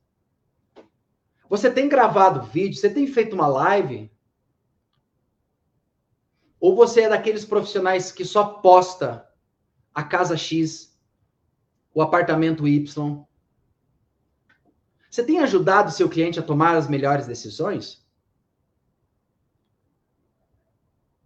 Você 1.50 1.70
tem 1.70 1.90
gravado 1.90 2.44
vídeo? 2.44 2.80
Você 2.80 2.90
tem 2.90 3.06
feito 3.06 3.34
uma 3.34 3.48
live? 3.48 4.12
Ou 6.60 6.76
você 6.76 7.02
é 7.02 7.10
daqueles 7.10 7.44
profissionais 7.44 8.12
que 8.12 8.24
só 8.24 8.46
posta 8.46 9.30
a 9.94 10.02
casa 10.02 10.38
X, 10.38 10.98
o 11.94 12.02
apartamento 12.02 12.68
Y? 12.68 13.26
Você 15.14 15.24
tem 15.24 15.38
ajudado 15.38 15.92
seu 15.92 16.10
cliente 16.10 16.40
a 16.40 16.42
tomar 16.42 16.76
as 16.76 16.88
melhores 16.88 17.28
decisões? 17.28 18.04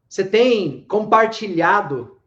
Você 0.10 0.26
tem 0.26 0.84
compartilhado 0.84 2.20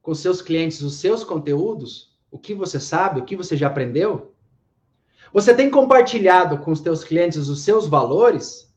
com 0.00 0.14
seus 0.14 0.40
clientes 0.40 0.80
os 0.80 0.94
seus 0.94 1.22
conteúdos? 1.22 2.18
O 2.30 2.38
que 2.38 2.54
você 2.54 2.80
sabe, 2.80 3.20
o 3.20 3.26
que 3.26 3.36
você 3.36 3.58
já 3.58 3.66
aprendeu? 3.66 4.34
Você 5.34 5.54
tem 5.54 5.70
compartilhado 5.70 6.60
com 6.60 6.72
os 6.72 6.80
seus 6.80 7.04
clientes 7.04 7.46
os 7.46 7.62
seus 7.62 7.86
valores? 7.86 8.74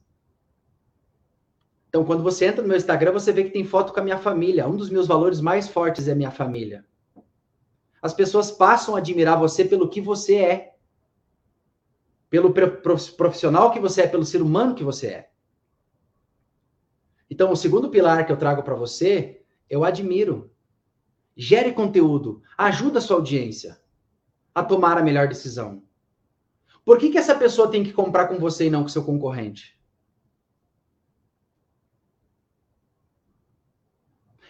Então, 1.87 2.03
quando 2.03 2.21
você 2.21 2.47
entra 2.47 2.63
no 2.63 2.67
meu 2.67 2.75
Instagram, 2.75 3.13
você 3.13 3.31
vê 3.31 3.45
que 3.45 3.51
tem 3.51 3.63
foto 3.63 3.93
com 3.93 4.01
a 4.01 4.03
minha 4.03 4.17
família. 4.17 4.67
Um 4.67 4.75
dos 4.75 4.89
meus 4.89 5.07
valores 5.07 5.39
mais 5.39 5.69
fortes 5.69 6.09
é 6.09 6.11
a 6.11 6.15
minha 6.15 6.31
família. 6.31 6.83
As 8.01 8.13
pessoas 8.13 8.51
passam 8.51 8.93
a 8.93 8.97
admirar 8.97 9.39
você 9.39 9.63
pelo 9.63 9.87
que 9.87 10.01
você 10.01 10.35
é 10.35 10.74
pelo 12.35 12.53
profissional 13.17 13.71
que 13.71 13.79
você 13.79 14.03
é, 14.03 14.07
pelo 14.07 14.25
ser 14.25 14.41
humano 14.41 14.75
que 14.75 14.83
você 14.83 15.07
é. 15.07 15.29
Então, 17.29 17.51
o 17.51 17.55
segundo 17.55 17.89
pilar 17.89 18.25
que 18.25 18.31
eu 18.31 18.37
trago 18.37 18.63
para 18.63 18.75
você, 18.75 19.43
eu 19.69 19.83
admiro. 19.83 20.51
Gere 21.35 21.73
conteúdo, 21.73 22.41
ajuda 22.57 22.99
a 22.99 23.01
sua 23.01 23.17
audiência 23.17 23.79
a 24.53 24.63
tomar 24.63 24.97
a 24.97 25.03
melhor 25.03 25.27
decisão. 25.27 25.83
Por 26.85 26.97
que, 26.97 27.09
que 27.09 27.17
essa 27.17 27.35
pessoa 27.35 27.69
tem 27.69 27.83
que 27.83 27.91
comprar 27.91 28.27
com 28.27 28.37
você 28.37 28.67
e 28.67 28.69
não 28.69 28.83
com 28.83 28.87
seu 28.87 29.03
concorrente? 29.03 29.75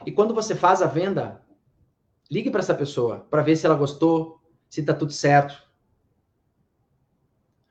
E 0.06 0.12
quando 0.12 0.36
você 0.36 0.54
faz 0.54 0.82
a 0.82 0.88
venda, 0.88 1.44
ligue 2.30 2.52
para 2.52 2.60
essa 2.60 2.76
pessoa 2.76 3.22
para 3.22 3.42
ver 3.42 3.56
se 3.56 3.66
ela 3.66 3.76
gostou, 3.76 4.40
se 4.70 4.82
está 4.82 4.94
tudo 4.94 5.12
certo. 5.12 5.65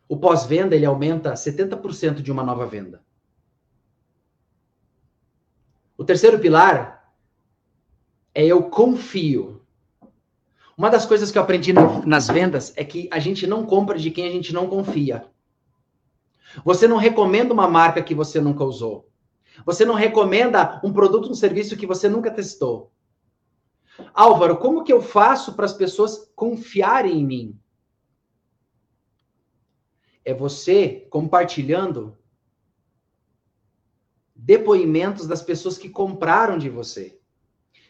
O 0.09 0.17
pós-venda 0.17 0.75
ele 0.75 0.85
aumenta 0.85 1.33
70% 1.33 2.21
de 2.21 2.31
uma 2.31 2.43
nova 2.43 2.67
venda. 2.67 3.03
O 5.97 6.05
terceiro 6.05 6.39
pilar 6.39 7.13
é 8.35 8.45
eu 8.45 8.65
confio. 8.65 9.63
Uma 10.77 10.91
das 10.91 11.07
coisas 11.07 11.31
que 11.31 11.39
eu 11.39 11.43
aprendi 11.43 11.73
nas 11.73 12.27
vendas 12.27 12.73
é 12.77 12.85
que 12.85 13.09
a 13.13 13.19
gente 13.19 13.47
não 13.47 13.65
compra 13.65 13.99
de 13.99 14.11
quem 14.11 14.27
a 14.27 14.31
gente 14.31 14.53
não 14.53 14.67
confia. 14.67 15.27
Você 16.65 16.87
não 16.87 16.97
recomenda 16.97 17.55
uma 17.55 17.69
marca 17.69 18.03
que 18.03 18.15
você 18.15 18.41
nunca 18.41 18.65
usou. 18.65 19.09
Você 19.65 19.85
não 19.85 19.95
recomenda 19.95 20.81
um 20.85 20.93
produto, 20.93 21.31
um 21.31 21.35
serviço 21.35 21.77
que 21.77 21.87
você 21.87 22.09
nunca 22.09 22.31
testou. 22.31 22.93
Álvaro, 24.13 24.57
como 24.57 24.83
que 24.83 24.93
eu 24.93 25.01
faço 25.01 25.55
para 25.55 25.65
as 25.65 25.73
pessoas 25.73 26.31
confiarem 26.35 27.21
em 27.21 27.25
mim? 27.25 27.61
É 30.25 30.33
você 30.33 31.07
compartilhando 31.11 32.17
depoimentos 34.35 35.27
das 35.27 35.43
pessoas 35.43 35.79
que 35.79 35.89
compraram 35.89 36.59
de 36.59 36.69
você, 36.69 37.19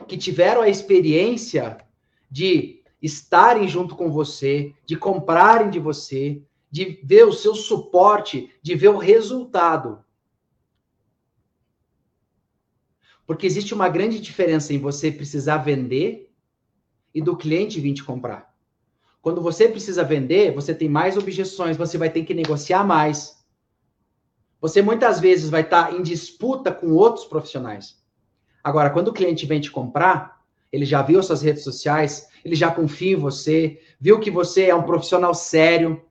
que 0.06 0.16
tiveram 0.16 0.60
a 0.60 0.68
experiência 0.68 1.78
de 2.30 2.82
estarem 3.00 3.68
junto 3.68 3.96
com 3.96 4.10
você, 4.10 4.74
de 4.84 4.96
comprarem 4.96 5.70
de 5.70 5.78
você, 5.78 6.42
de 6.70 7.00
ver 7.04 7.24
o 7.24 7.32
seu 7.32 7.54
suporte, 7.54 8.52
de 8.62 8.74
ver 8.74 8.88
o 8.88 8.98
resultado. 8.98 10.04
Porque 13.26 13.46
existe 13.46 13.72
uma 13.72 13.88
grande 13.88 14.20
diferença 14.20 14.72
em 14.72 14.78
você 14.78 15.10
precisar 15.10 15.58
vender 15.58 16.30
e 17.14 17.22
do 17.22 17.36
cliente 17.36 17.80
vir 17.80 17.94
te 17.94 18.04
comprar. 18.04 18.53
Quando 19.24 19.40
você 19.40 19.66
precisa 19.66 20.04
vender, 20.04 20.52
você 20.52 20.74
tem 20.74 20.86
mais 20.86 21.16
objeções, 21.16 21.78
você 21.78 21.96
vai 21.96 22.10
ter 22.10 22.26
que 22.26 22.34
negociar 22.34 22.84
mais. 22.84 23.42
Você 24.60 24.82
muitas 24.82 25.18
vezes 25.18 25.48
vai 25.48 25.62
estar 25.62 25.94
em 25.94 26.02
disputa 26.02 26.70
com 26.70 26.92
outros 26.92 27.24
profissionais. 27.24 28.04
Agora, 28.62 28.90
quando 28.90 29.08
o 29.08 29.14
cliente 29.14 29.46
vem 29.46 29.62
te 29.62 29.70
comprar, 29.70 30.44
ele 30.70 30.84
já 30.84 31.00
viu 31.00 31.22
suas 31.22 31.40
redes 31.40 31.64
sociais, 31.64 32.28
ele 32.44 32.54
já 32.54 32.70
confia 32.70 33.12
em 33.12 33.18
você, 33.18 33.80
viu 33.98 34.20
que 34.20 34.30
você 34.30 34.66
é 34.66 34.74
um 34.74 34.82
profissional 34.82 35.32
sério. 35.32 36.04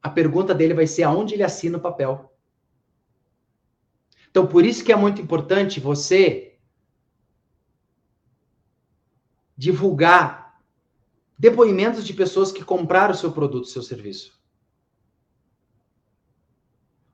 A 0.00 0.08
pergunta 0.08 0.54
dele 0.54 0.72
vai 0.72 0.86
ser 0.86 1.02
aonde 1.02 1.34
ele 1.34 1.42
assina 1.42 1.78
o 1.78 1.82
papel. 1.82 2.32
Então, 4.30 4.46
por 4.46 4.64
isso 4.64 4.84
que 4.84 4.92
é 4.92 4.96
muito 4.96 5.20
importante 5.20 5.80
você 5.80 6.51
divulgar 9.56 10.60
depoimentos 11.38 12.04
de 12.04 12.14
pessoas 12.14 12.52
que 12.52 12.64
compraram 12.64 13.12
o 13.12 13.16
seu 13.16 13.32
produto, 13.32 13.64
o 13.64 13.68
seu 13.68 13.82
serviço. 13.82 14.40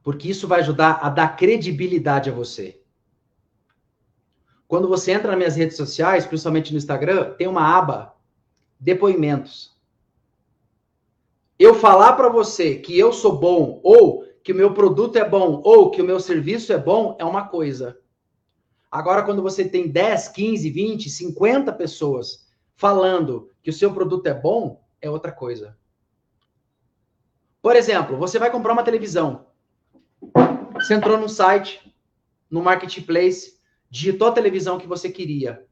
Porque 0.03 0.29
isso 0.29 0.47
vai 0.47 0.61
ajudar 0.61 1.01
a 1.03 1.09
dar 1.09 1.37
credibilidade 1.37 2.31
a 2.31 2.33
você. 2.33 2.81
Quando 4.67 4.87
você 4.87 5.13
entra 5.13 5.29
nas 5.29 5.39
minhas 5.39 5.57
redes 5.57 5.77
sociais, 5.77 6.27
principalmente 6.27 6.73
no 6.73 6.79
Instagram, 6.79 7.35
tem 7.35 7.47
uma 7.47 7.77
aba 7.77 8.15
depoimentos. 8.79 9.77
Eu 11.59 11.75
falar 11.75 12.13
para 12.13 12.29
você 12.29 12.77
que 12.77 12.97
eu 12.97 13.13
sou 13.13 13.39
bom 13.39 13.81
ou 13.83 14.25
que 14.45 14.53
o 14.53 14.55
meu 14.55 14.73
produto 14.73 15.17
é 15.17 15.29
bom 15.29 15.61
ou 15.65 15.91
que 15.91 16.01
o 16.01 16.05
meu 16.05 16.21
serviço 16.21 16.73
é 16.73 16.79
bom 16.79 17.17
é 17.19 17.25
uma 17.25 17.49
coisa. 17.49 17.99
Agora, 18.91 19.23
quando 19.23 19.43
você 19.43 19.69
tem 19.69 19.89
10, 19.89 20.29
15, 20.29 20.71
20, 20.71 21.11
50 21.11 21.73
pessoas 21.73 22.49
falando 22.75 23.51
que 23.63 23.71
o 23.71 23.73
seu 23.73 23.93
produto 23.93 24.27
é 24.27 24.35
bom, 24.35 24.83
é 25.01 25.11
outra 25.11 25.31
coisa. 25.33 25.77
Por 27.61 27.77
exemplo, 27.77 28.17
você 28.17 28.39
vai 28.39 28.51
comprar 28.51 28.73
uma 28.73 28.85
televisão. 28.85 29.47
Você 30.75 30.95
entrou 30.95 31.19
no 31.19 31.29
site, 31.29 31.95
no 32.51 32.63
marketplace, 32.63 33.59
digitou 33.91 34.29
a 34.29 34.33
televisão 34.33 34.79
que 34.79 34.87
você 34.87 35.11
queria. 35.11 35.67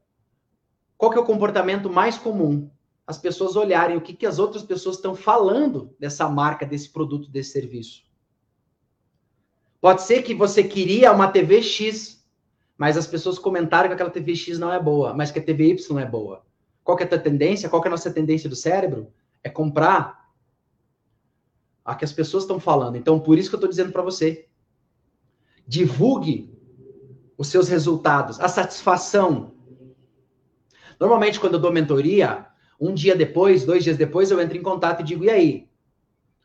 Qual 0.97 1.11
que 1.11 1.17
é 1.17 1.21
o 1.21 1.25
comportamento 1.25 1.89
mais 1.89 2.17
comum? 2.17 2.69
As 3.05 3.17
pessoas 3.17 3.55
olharem 3.55 3.95
o 3.95 4.01
que, 4.01 4.13
que 4.13 4.25
as 4.25 4.37
outras 4.37 4.63
pessoas 4.63 4.97
estão 4.97 5.15
falando 5.15 5.95
dessa 5.97 6.27
marca, 6.27 6.65
desse 6.65 6.89
produto, 6.89 7.29
desse 7.29 7.51
serviço. 7.51 8.03
Pode 9.79 10.01
ser 10.01 10.23
que 10.23 10.33
você 10.33 10.63
queria 10.63 11.11
uma 11.11 11.31
TV 11.31 11.61
X, 11.61 12.16
mas 12.77 12.95
as 12.95 13.07
pessoas 13.07 13.39
comentaram 13.39 13.87
que 13.87 13.93
aquela 13.93 14.09
TV 14.09 14.35
X 14.35 14.59
não 14.59 14.71
é 14.71 14.79
boa, 14.79 15.13
mas 15.13 15.31
que 15.31 15.39
a 15.39 15.43
TV 15.43 15.69
Y 15.69 15.99
é 15.99 16.05
boa. 16.05 16.45
Qual 16.83 16.95
que 16.95 17.03
é 17.03 17.05
a 17.05 17.09
tua 17.09 17.19
tendência? 17.19 17.67
Qual 17.67 17.81
que 17.81 17.87
é 17.87 17.89
a 17.89 17.91
nossa 17.91 18.11
tendência 18.11 18.49
do 18.49 18.55
cérebro? 18.55 19.11
É 19.43 19.49
comprar 19.49 20.31
a 21.83 21.95
que 21.95 22.05
as 22.05 22.13
pessoas 22.13 22.43
estão 22.43 22.59
falando. 22.59 22.97
Então, 22.97 23.19
por 23.19 23.37
isso 23.37 23.49
que 23.49 23.55
eu 23.55 23.57
estou 23.57 23.69
dizendo 23.69 23.91
para 23.91 24.03
você. 24.03 24.47
Divulgue 25.65 26.53
os 27.37 27.47
seus 27.47 27.67
resultados, 27.67 28.39
a 28.39 28.47
satisfação. 28.47 29.53
Normalmente, 30.99 31.39
quando 31.39 31.53
eu 31.53 31.59
dou 31.59 31.71
mentoria, 31.71 32.45
um 32.79 32.93
dia 32.93 33.15
depois, 33.15 33.65
dois 33.65 33.83
dias 33.83 33.97
depois, 33.97 34.31
eu 34.31 34.39
entro 34.39 34.57
em 34.57 34.63
contato 34.63 35.01
e 35.01 35.03
digo: 35.03 35.23
e 35.23 35.29
aí? 35.29 35.66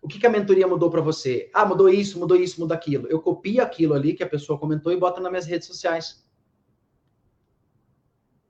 O 0.03 0.09
que, 0.09 0.19
que 0.19 0.27
a 0.27 0.31
mentoria 0.31 0.67
mudou 0.67 0.91
para 0.91 1.01
você? 1.01 1.49
Ah, 1.55 1.65
mudou 1.65 1.89
isso, 1.89 2.19
mudou 2.19 2.37
isso, 2.37 2.61
mudou 2.61 2.75
aquilo. 2.75 3.07
Eu 3.07 3.21
copio 3.21 3.63
aquilo 3.63 3.95
ali 3.95 4.15
que 4.15 4.25
a 4.25 4.29
pessoa 4.29 4.59
comentou 4.59 4.93
e 4.93 4.97
boto 4.97 5.21
nas 5.21 5.31
minhas 5.31 5.47
redes 5.47 5.69
sociais. 5.69 6.27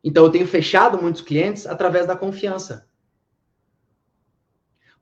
Então, 0.02 0.24
eu 0.24 0.30
tenho 0.30 0.48
fechado 0.48 1.00
muitos 1.00 1.20
clientes 1.20 1.66
através 1.66 2.06
da 2.06 2.16
confiança. 2.16 2.88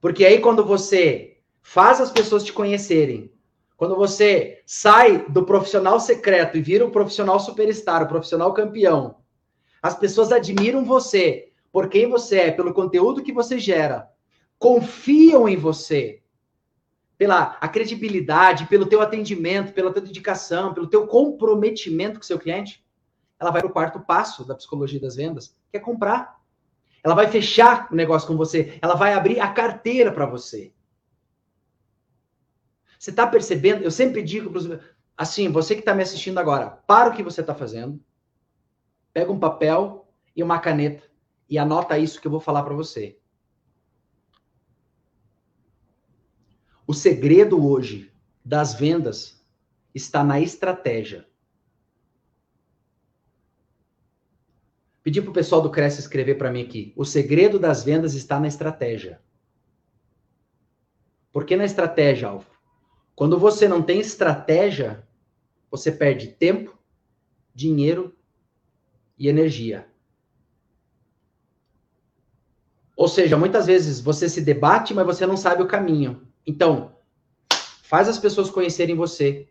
Porque 0.01 0.25
aí, 0.25 0.41
quando 0.41 0.65
você 0.65 1.39
faz 1.63 2.01
as 2.01 2.11
pessoas 2.11 2.43
te 2.43 2.53
conhecerem, 2.53 3.33
quando 3.77 3.95
você 3.95 4.61
sai 4.67 5.25
do 5.29 5.47
profissional 5.47 6.01
secreto 6.01 6.59
e 6.59 6.61
vira 6.61 6.85
o 6.85 6.91
profissional 6.91 7.39
superstar, 7.39 8.03
o 8.03 8.09
profissional 8.09 8.53
campeão, 8.53 9.19
as 9.81 9.97
pessoas 9.97 10.33
admiram 10.33 10.85
você 10.85 11.53
por 11.71 11.89
quem 11.89 12.09
você 12.09 12.41
é, 12.41 12.51
pelo 12.51 12.75
conteúdo 12.75 13.23
que 13.23 13.33
você 13.33 13.59
gera, 13.59 14.11
confiam 14.59 15.49
em 15.49 15.57
você, 15.57 16.21
pela 17.21 17.59
a 17.61 17.69
credibilidade, 17.69 18.65
pelo 18.65 18.87
teu 18.87 19.03
atendimento, 19.03 19.75
pela 19.75 19.93
tua 19.93 20.01
dedicação, 20.01 20.73
pelo 20.73 20.87
teu 20.87 21.07
comprometimento 21.07 22.15
com 22.15 22.23
o 22.23 22.27
seu 22.27 22.39
cliente, 22.39 22.83
ela 23.39 23.51
vai 23.51 23.61
para 23.61 23.69
o 23.69 23.73
quarto 23.75 24.01
passo 24.01 24.43
da 24.43 24.55
psicologia 24.55 24.99
das 24.99 25.17
vendas, 25.17 25.55
que 25.71 25.77
é 25.77 25.81
comprar. 25.81 26.41
Ela 27.05 27.15
vai 27.15 27.29
fechar 27.29 27.93
o 27.93 27.95
negócio 27.95 28.27
com 28.27 28.39
você, 28.39 28.79
ela 28.81 28.95
vai 28.95 29.13
abrir 29.13 29.39
a 29.39 29.53
carteira 29.53 30.11
para 30.11 30.25
você. 30.25 30.73
Você 32.99 33.11
está 33.11 33.27
percebendo? 33.27 33.83
Eu 33.85 33.91
sempre 33.91 34.23
digo 34.23 34.49
para 34.49 34.59
os. 34.59 34.81
Assim, 35.15 35.51
você 35.51 35.75
que 35.75 35.81
está 35.81 35.95
me 35.95 36.03
assistindo 36.03 36.39
agora, 36.39 36.71
para 36.87 37.11
o 37.11 37.13
que 37.13 37.23
você 37.23 37.43
está 37.43 37.55
fazendo, 37.55 38.03
pega 39.13 39.31
um 39.31 39.39
papel 39.39 40.11
e 40.35 40.43
uma 40.43 40.59
caneta 40.59 41.07
e 41.51 41.59
anota 41.59 41.99
isso 41.99 42.19
que 42.19 42.27
eu 42.27 42.31
vou 42.31 42.41
falar 42.41 42.63
para 42.63 42.73
você. 42.73 43.20
O 46.91 46.93
segredo 46.93 47.65
hoje 47.65 48.13
das 48.45 48.75
vendas 48.75 49.41
está 49.95 50.25
na 50.25 50.41
estratégia. 50.41 51.25
Pedi 55.01 55.23
para 55.23 55.31
o 55.31 55.33
pessoal 55.33 55.63
do 55.63 55.71
Cresce 55.71 56.01
escrever 56.01 56.35
para 56.35 56.51
mim 56.51 56.65
aqui. 56.65 56.93
O 56.97 57.05
segredo 57.05 57.61
das 57.61 57.85
vendas 57.85 58.15
está 58.15 58.41
na 58.41 58.49
estratégia. 58.49 59.23
Por 61.31 61.45
que 61.45 61.55
na 61.55 61.65
estratégia, 61.65 62.27
Alvo? 62.27 62.51
Quando 63.15 63.39
você 63.39 63.69
não 63.69 63.83
tem 63.83 64.01
estratégia, 64.01 65.07
você 65.71 65.93
perde 65.93 66.27
tempo, 66.27 66.77
dinheiro 67.55 68.19
e 69.17 69.29
energia. 69.29 69.89
Ou 72.97 73.07
seja, 73.07 73.39
muitas 73.39 73.67
vezes 73.67 74.01
você 74.01 74.29
se 74.29 74.41
debate, 74.41 74.93
mas 74.93 75.07
você 75.07 75.25
não 75.25 75.37
sabe 75.37 75.63
o 75.63 75.69
caminho. 75.69 76.29
Então, 76.47 76.97
faz 77.83 78.09
as 78.09 78.19
pessoas 78.19 78.51
conhecerem 78.51 78.95
você. 78.95 79.49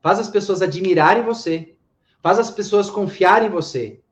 Faz 0.00 0.18
as 0.18 0.28
pessoas 0.28 0.62
admirarem 0.62 1.22
você. 1.22 1.76
Faz 2.22 2.38
as 2.38 2.50
pessoas 2.50 2.90
confiarem 2.90 3.48
em 3.48 3.52
você. 3.52 4.02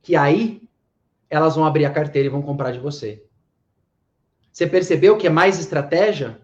Que 0.00 0.16
aí 0.16 0.68
elas 1.28 1.56
vão 1.56 1.64
abrir 1.64 1.84
a 1.84 1.92
carteira 1.92 2.26
e 2.28 2.30
vão 2.30 2.42
comprar 2.42 2.72
de 2.72 2.78
você. 2.78 3.24
Você 4.52 4.66
percebeu 4.66 5.16
que 5.16 5.26
é 5.26 5.30
mais 5.30 5.58
estratégia? 5.58 6.40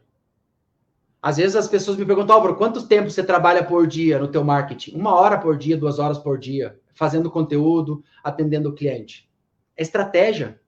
Às 1.20 1.36
vezes 1.36 1.56
as 1.56 1.68
pessoas 1.68 1.96
me 1.96 2.06
perguntam, 2.06 2.34
Álvaro, 2.34 2.56
quanto 2.56 2.86
tempo 2.86 3.10
você 3.10 3.22
trabalha 3.22 3.64
por 3.64 3.86
dia 3.86 4.18
no 4.18 4.28
teu 4.28 4.42
marketing? 4.42 4.96
Uma 4.96 5.14
hora 5.14 5.36
por 5.36 5.56
dia, 5.58 5.76
duas 5.76 5.98
horas 5.98 6.18
por 6.18 6.38
dia, 6.38 6.80
fazendo 6.94 7.30
conteúdo, 7.30 8.02
atendendo 8.24 8.70
o 8.70 8.74
cliente. 8.74 9.28
É 9.76 9.82
estratégia. 9.82 10.60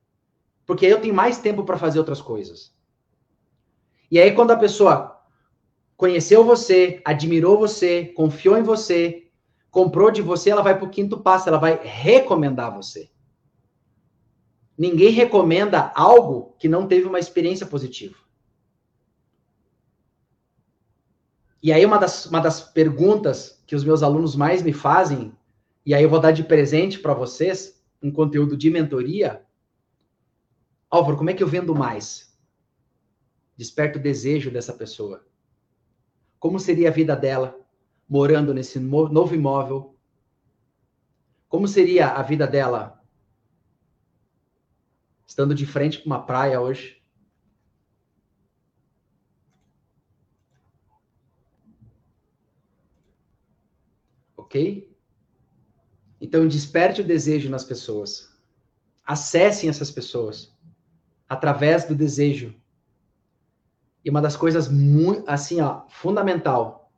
Porque 0.66 0.84
aí 0.84 0.92
eu 0.92 1.00
tenho 1.00 1.14
mais 1.14 1.38
tempo 1.38 1.64
para 1.64 1.78
fazer 1.78 1.98
outras 1.98 2.20
coisas. 2.20 2.74
E 4.10 4.18
aí 4.18 4.32
quando 4.32 4.50
a 4.50 4.56
pessoa 4.56 5.20
conheceu 5.96 6.44
você, 6.44 7.00
admirou 7.04 7.58
você, 7.58 8.06
confiou 8.06 8.56
em 8.56 8.62
você, 8.62 9.28
comprou 9.70 10.10
de 10.10 10.22
você, 10.22 10.50
ela 10.50 10.62
vai 10.62 10.76
para 10.76 10.86
o 10.86 10.90
quinto 10.90 11.20
passo, 11.20 11.48
ela 11.48 11.58
vai 11.58 11.78
recomendar 11.82 12.74
você. 12.74 13.10
Ninguém 14.76 15.10
recomenda 15.10 15.92
algo 15.94 16.56
que 16.58 16.66
não 16.68 16.88
teve 16.88 17.06
uma 17.06 17.18
experiência 17.18 17.66
positiva. 17.66 18.16
E 21.62 21.70
aí, 21.70 21.84
uma 21.84 21.98
das, 21.98 22.24
uma 22.24 22.40
das 22.40 22.62
perguntas 22.62 23.62
que 23.66 23.76
os 23.76 23.84
meus 23.84 24.02
alunos 24.02 24.34
mais 24.34 24.62
me 24.62 24.72
fazem, 24.72 25.32
e 25.84 25.94
aí 25.94 26.02
eu 26.02 26.08
vou 26.08 26.18
dar 26.18 26.30
de 26.30 26.42
presente 26.42 26.98
para 26.98 27.12
vocês, 27.12 27.78
um 28.02 28.10
conteúdo 28.10 28.56
de 28.56 28.70
mentoria. 28.70 29.44
Álvaro, 30.88 31.18
como 31.18 31.28
é 31.28 31.34
que 31.34 31.42
eu 31.42 31.48
vendo 31.48 31.74
mais? 31.74 32.29
Desperta 33.60 33.98
o 33.98 34.02
desejo 34.02 34.50
dessa 34.50 34.72
pessoa. 34.72 35.22
Como 36.38 36.58
seria 36.58 36.88
a 36.88 36.90
vida 36.90 37.14
dela 37.14 37.60
morando 38.08 38.54
nesse 38.54 38.80
novo 38.80 39.34
imóvel? 39.34 39.94
Como 41.46 41.68
seria 41.68 42.08
a 42.08 42.22
vida 42.22 42.46
dela 42.46 43.04
estando 45.26 45.54
de 45.54 45.66
frente 45.66 45.98
para 45.98 46.06
uma 46.06 46.24
praia 46.24 46.58
hoje? 46.58 47.04
ok? 54.38 54.90
Então, 56.18 56.48
desperte 56.48 57.02
o 57.02 57.06
desejo 57.06 57.50
nas 57.50 57.64
pessoas. 57.64 58.34
Acessem 59.04 59.68
essas 59.68 59.90
pessoas 59.90 60.58
através 61.28 61.84
do 61.84 61.94
desejo. 61.94 62.58
E 64.04 64.10
uma 64.10 64.20
das 64.20 64.36
coisas 64.36 64.68
muito, 64.68 65.28
assim, 65.28 65.60
ó, 65.60 65.82
fundamental. 65.88 66.92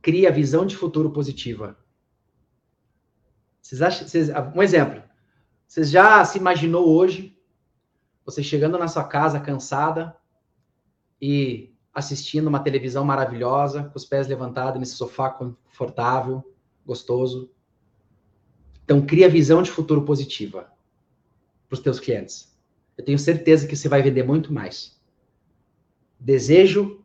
Cria 0.00 0.32
visão 0.32 0.66
de 0.66 0.76
futuro 0.76 1.10
positiva. 1.10 1.76
Vocês 3.60 3.80
acham, 3.80 4.08
vocês, 4.08 4.28
um 4.54 4.62
exemplo. 4.62 5.02
Você 5.66 5.84
já 5.84 6.24
se 6.24 6.38
imaginou 6.38 6.88
hoje 6.88 7.32
você 8.24 8.42
chegando 8.42 8.78
na 8.78 8.88
sua 8.88 9.04
casa 9.04 9.40
cansada 9.40 10.16
e 11.20 11.74
assistindo 11.92 12.46
uma 12.46 12.60
televisão 12.60 13.04
maravilhosa, 13.04 13.84
com 13.84 13.96
os 13.96 14.04
pés 14.04 14.28
levantados 14.28 14.78
nesse 14.78 14.94
sofá 14.94 15.30
confortável, 15.30 16.42
gostoso. 16.86 17.50
Então, 18.84 19.04
cria 19.04 19.28
visão 19.28 19.62
de 19.62 19.70
futuro 19.70 20.04
positiva 20.04 20.72
para 21.68 21.74
os 21.74 21.80
teus 21.80 22.00
clientes. 22.00 22.56
Eu 22.96 23.04
tenho 23.04 23.18
certeza 23.18 23.66
que 23.66 23.76
você 23.76 23.88
vai 23.88 24.02
vender 24.02 24.22
muito 24.22 24.52
mais. 24.52 25.00
Desejo, 26.24 27.04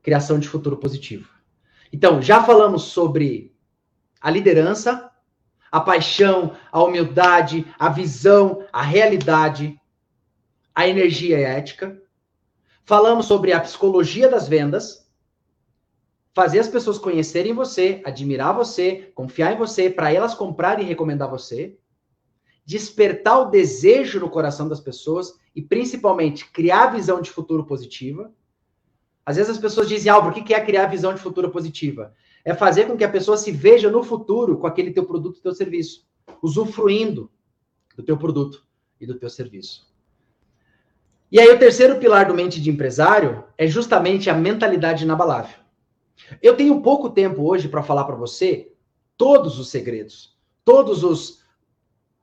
criação 0.00 0.38
de 0.38 0.48
futuro 0.48 0.76
positivo. 0.76 1.28
Então, 1.92 2.22
já 2.22 2.42
falamos 2.42 2.84
sobre 2.84 3.52
a 4.20 4.30
liderança, 4.30 5.10
a 5.72 5.80
paixão, 5.80 6.56
a 6.70 6.80
humildade, 6.82 7.66
a 7.76 7.88
visão, 7.88 8.64
a 8.72 8.80
realidade, 8.80 9.80
a 10.72 10.86
energia 10.86 11.40
e 11.40 11.44
a 11.44 11.48
ética. 11.48 12.00
Falamos 12.84 13.26
sobre 13.26 13.52
a 13.52 13.60
psicologia 13.60 14.28
das 14.28 14.46
vendas, 14.46 15.10
fazer 16.32 16.60
as 16.60 16.68
pessoas 16.68 16.96
conhecerem 16.96 17.52
você, 17.52 18.00
admirar 18.04 18.54
você, 18.54 19.10
confiar 19.16 19.52
em 19.52 19.58
você, 19.58 19.90
para 19.90 20.12
elas 20.12 20.34
comprarem 20.34 20.84
e 20.84 20.88
recomendar 20.88 21.28
você, 21.28 21.76
despertar 22.64 23.40
o 23.40 23.50
desejo 23.50 24.20
no 24.20 24.30
coração 24.30 24.68
das 24.68 24.78
pessoas 24.78 25.34
e 25.58 25.62
principalmente 25.62 26.48
criar 26.52 26.86
visão 26.86 27.20
de 27.20 27.32
futuro 27.32 27.64
positiva. 27.64 28.32
Às 29.26 29.34
vezes 29.34 29.50
as 29.50 29.58
pessoas 29.58 29.88
dizem, 29.88 30.08
Álvaro, 30.08 30.30
o 30.30 30.44
que 30.44 30.54
é 30.54 30.64
criar 30.64 30.86
visão 30.86 31.12
de 31.12 31.18
futuro 31.18 31.50
positiva? 31.50 32.14
É 32.44 32.54
fazer 32.54 32.86
com 32.86 32.96
que 32.96 33.02
a 33.02 33.08
pessoa 33.08 33.36
se 33.36 33.50
veja 33.50 33.90
no 33.90 34.04
futuro 34.04 34.56
com 34.56 34.68
aquele 34.68 34.92
teu 34.92 35.04
produto, 35.04 35.42
teu 35.42 35.52
serviço, 35.52 36.06
usufruindo 36.40 37.28
do 37.96 38.04
teu 38.04 38.16
produto 38.16 38.64
e 39.00 39.06
do 39.06 39.18
teu 39.18 39.28
serviço. 39.28 39.92
E 41.28 41.40
aí, 41.40 41.52
o 41.52 41.58
terceiro 41.58 41.98
pilar 41.98 42.28
do 42.28 42.34
mente 42.34 42.62
de 42.62 42.70
empresário 42.70 43.42
é 43.58 43.66
justamente 43.66 44.30
a 44.30 44.34
mentalidade 44.34 45.02
inabalável. 45.02 45.58
Eu 46.40 46.56
tenho 46.56 46.80
pouco 46.82 47.10
tempo 47.10 47.42
hoje 47.42 47.68
para 47.68 47.82
falar 47.82 48.04
para 48.04 48.14
você 48.14 48.70
todos 49.16 49.58
os 49.58 49.70
segredos, 49.70 50.38
todos 50.64 51.02
os 51.02 51.37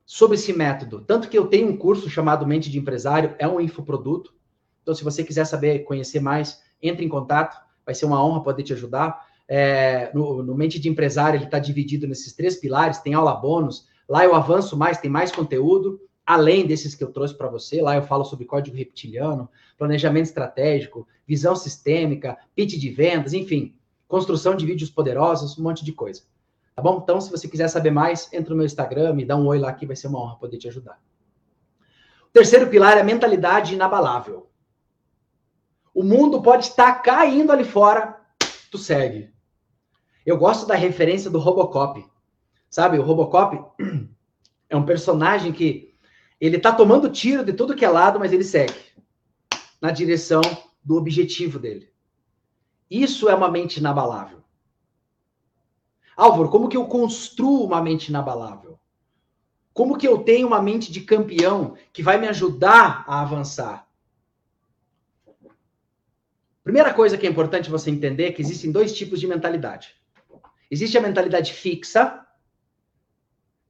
sobre 0.06 0.36
esse 0.36 0.53
método. 0.53 1.01
Tanto 1.01 1.28
que 1.28 1.38
eu 1.38 1.47
tenho 1.47 1.68
um 1.68 1.78
curso 1.78 2.10
chamado 2.10 2.45
Mente 2.45 2.70
de 2.70 2.78
Empresário, 2.78 3.36
é 3.39 3.47
um 3.47 3.60
infoproduto. 3.60 4.34
Então, 4.82 4.93
se 4.93 5.03
você 5.03 5.24
quiser 5.24 5.45
saber, 5.45 5.80
conhecer 5.80 6.20
mais, 6.20 6.62
entre 6.82 7.06
em 7.06 7.10
contato. 7.10 7.58
Vai 7.86 7.95
ser 7.95 8.06
uma 8.06 8.24
honra 8.24 8.43
poder 8.43 8.64
te 8.64 8.74
ajudar. 8.74 9.26
É, 9.47 10.12
no, 10.14 10.43
no 10.43 10.56
Mente 10.56 10.80
de 10.80 10.89
Empresário, 10.89 11.38
ele 11.38 11.45
está 11.45 11.60
dividido 11.60 12.08
nesses 12.08 12.34
três 12.34 12.56
pilares. 12.56 12.99
Tem 12.99 13.14
aula 13.14 13.34
bônus. 13.34 13.88
Lá 14.08 14.24
eu 14.24 14.36
avanço 14.36 14.78
mais, 14.78 14.99
tem 14.99 15.10
mais 15.10 15.32
conteúdo 15.32 15.99
além 16.26 16.66
desses 16.66 16.95
que 16.95 17.03
eu 17.03 17.12
trouxe 17.12 17.36
para 17.36 17.47
você, 17.47 17.82
lá 17.82 17.95
eu 17.95 18.01
falo 18.01 18.26
sobre 18.26 18.45
código 18.45 18.76
reptiliano, 18.76 19.47
planejamento 19.78 20.26
estratégico, 20.26 21.08
visão 21.28 21.56
sistêmica, 21.56 22.38
pitch 22.56 22.80
de 22.80 22.89
vendas, 22.89 23.34
enfim, 23.34 23.76
construção 24.08 24.56
de 24.56 24.66
vídeos 24.66 24.89
poderosos, 24.89 25.58
um 25.58 25.64
monte 25.64 25.86
de 25.86 25.93
coisa. 25.93 26.24
Tá 26.76 26.82
bom? 26.82 26.99
Então, 27.01 27.21
se 27.21 27.32
você 27.32 27.47
quiser 27.47 27.69
saber 27.69 27.91
mais, 27.91 28.32
entra 28.34 28.49
no 28.49 28.57
meu 28.57 28.65
Instagram, 28.65 29.13
me 29.13 29.23
dá 29.23 29.38
um 29.38 29.47
oi 29.47 29.57
lá 29.57 29.71
que 29.71 29.86
vai 29.86 29.95
ser 29.95 30.07
uma 30.07 30.19
honra 30.19 30.36
poder 30.36 30.57
te 30.57 30.67
ajudar. 30.67 30.99
O 32.23 32.34
terceiro 32.34 32.67
pilar 32.67 32.97
é 32.97 33.01
a 33.01 33.03
mentalidade 33.03 33.73
inabalável. 33.73 34.49
O 35.93 36.03
mundo 36.03 36.41
pode 36.41 36.65
estar 36.65 37.01
caindo 37.01 37.53
ali 37.53 37.63
fora, 37.63 38.19
tu 38.69 38.78
segue. 38.78 39.34
Eu 40.26 40.38
gosto 40.38 40.67
da 40.67 40.76
referência 40.76 41.32
do 41.32 41.39
Robocop. 41.39 42.05
Sabe, 42.69 42.99
o 42.99 43.03
Robocop 43.03 43.63
é 44.69 44.76
um 44.76 44.86
personagem 44.86 45.53
que 45.53 45.95
ele 46.41 46.59
tá 46.59 46.73
tomando 46.73 47.09
tiro 47.09 47.45
de 47.45 47.53
tudo 47.53 47.76
que 47.76 47.86
é 47.86 47.89
lado, 47.89 48.19
mas 48.19 48.34
ele 48.34 48.43
segue 48.43 48.76
na 49.80 49.91
direção 49.91 50.41
do 50.84 50.97
objetivo 50.97 51.57
dele. 51.57 51.89
Isso 52.91 53.30
é 53.30 53.36
uma 53.36 53.49
mente 53.49 53.78
inabalável. 53.78 54.43
Álvaro, 56.16 56.49
como 56.49 56.70
que 56.70 56.78
eu 56.78 56.86
construo 56.86 57.66
uma 57.66 57.82
mente 57.82 58.07
inabalável? 58.07 58.80
Como 59.74 59.97
que 59.97 60.07
eu 60.07 60.20
tenho 60.20 60.47
uma 60.47 60.61
mente 60.61 60.91
de 60.91 61.01
campeão 61.01 61.76
que 61.91 62.01
vai 62.01 62.18
me 62.18 62.28
ajudar 62.28 63.03
a 63.07 63.22
avançar? 63.22 63.86
Primeira 66.63 66.93
coisa 66.93 67.18
que 67.18 67.28
é 67.28 67.30
importante 67.30 67.70
você 67.70 67.91
entender 67.91 68.28
é 68.28 68.32
que 68.32 68.41
existem 68.41 68.72
dois 68.72 68.91
tipos 68.91 69.20
de 69.20 69.28
mentalidade. 69.28 69.93
Existe 70.72 70.97
a 70.97 71.01
mentalidade 71.01 71.53
fixa, 71.53 72.26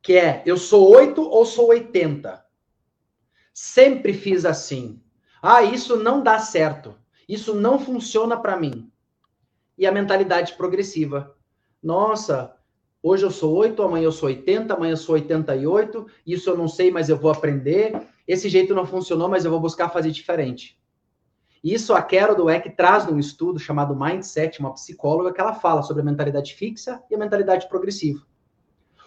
que 0.02 0.14
é 0.14 0.44
eu 0.46 0.58
sou 0.58 0.90
8 0.90 1.22
ou 1.22 1.46
sou 1.46 1.70
80. 1.70 2.46
Sempre 3.54 4.14
fiz 4.14 4.46
assim. 4.46 5.02
Ah, 5.42 5.64
isso 5.64 5.98
não 5.98 6.24
dá 6.24 6.40
certo. 6.40 6.98
Isso 7.28 7.54
não 7.54 7.80
funciona 7.80 8.38
para 8.38 8.56
mim. 8.56 8.92
E 9.78 9.86
a 9.86 9.92
mentalidade 9.92 10.54
progressiva. 10.54 11.35
Nossa, 11.86 12.52
hoje 13.04 13.24
eu 13.24 13.30
sou 13.30 13.56
8, 13.58 13.80
amanhã 13.84 14.06
eu 14.06 14.12
sou 14.12 14.28
80, 14.28 14.74
amanhã 14.74 14.94
eu 14.94 14.98
sou 14.98 15.14
88. 15.14 16.08
Isso 16.26 16.50
eu 16.50 16.58
não 16.58 16.68
sei, 16.68 16.90
mas 16.90 17.10
eu 17.10 17.16
vou 17.16 17.30
aprender. 17.30 17.96
Esse 18.28 18.50
jeito 18.50 18.74
não 18.74 18.88
funcionou, 18.88 19.30
mas 19.30 19.46
eu 19.46 19.52
vou 19.52 19.60
buscar 19.60 19.90
fazer 19.90 20.10
diferente. 20.10 20.82
Isso 21.64 21.94
a 21.94 22.02
Carol 22.02 22.36
Dweck 22.36 22.72
traz 22.72 23.06
num 23.06 23.20
estudo 23.20 23.60
chamado 23.60 23.96
Mindset, 23.96 24.60
uma 24.60 24.74
psicóloga, 24.74 25.32
que 25.32 25.40
ela 25.40 25.54
fala 25.54 25.84
sobre 25.84 26.02
a 26.02 26.06
mentalidade 26.06 26.56
fixa 26.56 27.04
e 27.08 27.14
a 27.14 27.20
mentalidade 27.20 27.70
progressiva. 27.70 28.24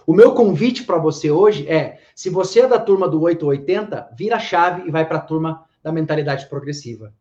O 0.07 0.15
meu 0.15 0.33
convite 0.33 0.85
para 0.85 0.99
você 0.99 1.33
hoje 1.33 1.69
é: 1.69 2.01
se 2.15 2.31
você 2.31 2.61
é 2.61 2.69
da 2.69 2.79
turma 2.79 3.09
do 3.09 3.21
880, 3.21 4.11
vira 4.17 4.37
a 4.37 4.41
chave 4.41 4.87
e 4.87 4.91
vai 4.93 5.05
para 5.05 5.19
a 5.19 5.23
turma 5.23 5.65
da 5.83 5.91
mentalidade 5.91 6.47
progressiva. 6.47 7.13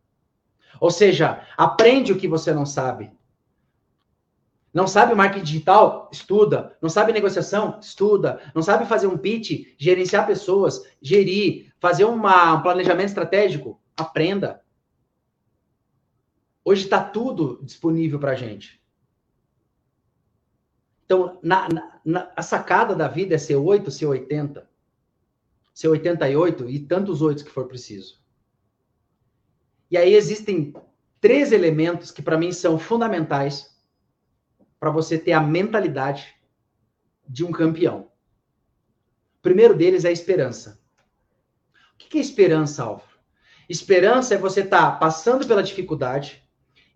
Ou 0.80 0.91
seja, 0.91 1.41
aprende 1.58 2.14
o 2.14 2.18
que 2.18 2.28
você 2.28 2.53
não 2.53 2.64
sabe. 2.64 3.16
Não 4.78 4.88
sabe 4.88 5.15
marketing 5.15 5.43
digital? 5.43 6.07
Estuda. 6.13 6.78
Não 6.80 6.88
sabe 6.88 7.11
negociação? 7.11 7.80
Estuda. 7.80 8.39
Não 8.53 8.61
sabe 8.61 8.86
fazer 8.86 9.07
um 9.07 9.17
pitch, 9.17 9.73
gerenciar 9.75 10.28
pessoas, 10.28 10.84
gerir, 11.01 11.73
fazer 11.80 12.05
uma, 12.05 12.53
um 12.53 12.61
planejamento 12.61 13.07
estratégico? 13.07 13.82
Aprenda. 13.97 14.61
Hoje 16.63 16.84
está 16.84 17.03
tudo 17.03 17.59
disponível 17.63 18.19
para 18.19 18.34
a 18.34 18.36
gente. 18.36 18.80
Então, 21.05 21.39
na, 21.41 21.67
na, 22.05 22.32
a 22.36 22.43
sacada 22.43 22.93
da 22.93 23.07
vida 23.07 23.34
é 23.34 23.39
ser 23.39 23.55
8, 23.55 23.89
ser 23.89 24.05
80, 24.05 24.69
ser 25.73 25.88
88 25.88 26.69
e 26.69 26.82
tantos 26.82 27.23
oitos 27.23 27.41
que 27.41 27.49
for 27.49 27.67
preciso. 27.67 28.21
E 29.89 29.97
aí 29.97 30.13
existem 30.13 30.71
três 31.19 31.51
elementos 31.51 32.11
que 32.11 32.21
para 32.21 32.38
mim 32.38 32.51
são 32.51 32.78
fundamentais 32.78 33.75
para 34.80 34.89
você 34.89 35.17
ter 35.17 35.34
a 35.34 35.41
mentalidade 35.41 36.36
de 37.28 37.43
um 37.43 37.51
campeão. 37.51 38.11
O 39.39 39.41
primeiro 39.41 39.75
deles 39.75 40.05
é 40.05 40.09
a 40.09 40.11
esperança. 40.11 40.80
O 41.93 41.97
que 41.97 42.17
é 42.17 42.21
esperança, 42.21 42.84
Álvaro? 42.84 43.17
Esperança 43.67 44.36
é 44.36 44.38
você 44.38 44.61
estar 44.61 44.91
tá 44.91 44.97
passando 44.97 45.45
pela 45.45 45.63
dificuldade, 45.63 46.47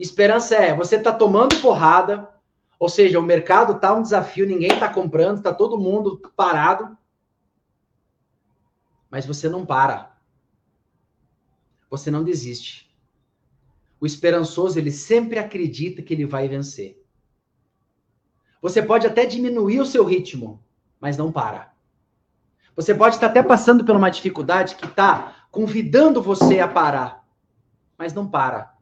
Esperança 0.02 0.56
é 0.56 0.76
você 0.76 1.00
tá 1.00 1.14
tomando 1.14 1.62
porrada, 1.62 2.28
ou 2.80 2.90
seja, 2.90 3.20
o 3.20 3.24
mercado 3.24 3.80
tá 3.80 3.94
um 3.94 4.02
desafio, 4.02 4.48
ninguém 4.48 4.80
tá 4.80 4.92
comprando, 4.92 5.44
tá 5.44 5.54
todo 5.54 5.78
mundo 5.78 6.20
parado. 6.36 6.98
Mas 9.12 9.24
você 9.24 9.48
não 9.48 9.64
para. 9.64 10.18
Você 11.88 12.10
não 12.10 12.24
desiste. 12.24 12.92
O 14.00 14.08
esperançoso, 14.08 14.80
ele 14.80 14.90
sempre 14.90 15.38
acredita 15.38 16.02
que 16.02 16.16
ele 16.16 16.26
vai 16.26 16.48
vencer. 16.48 17.01
Você 18.62 18.82
pode 18.82 19.08
até 19.08 19.26
diminuir 19.26 19.80
o 19.80 19.86
seu 19.86 20.06
ritmo, 20.06 20.64
mas 21.00 21.18
não 21.18 21.32
para. 21.32 21.74
Você 22.76 22.94
pode 22.94 23.16
estar 23.16 23.28
até 23.28 23.42
passando 23.42 23.84
por 23.84 23.96
uma 23.96 24.10
dificuldade 24.10 24.76
que 24.76 24.86
está 24.86 25.48
convidando 25.50 26.22
você 26.22 26.60
a 26.60 26.68
parar, 26.68 27.28
mas 27.98 28.14
não 28.14 28.30
para. 28.30 28.74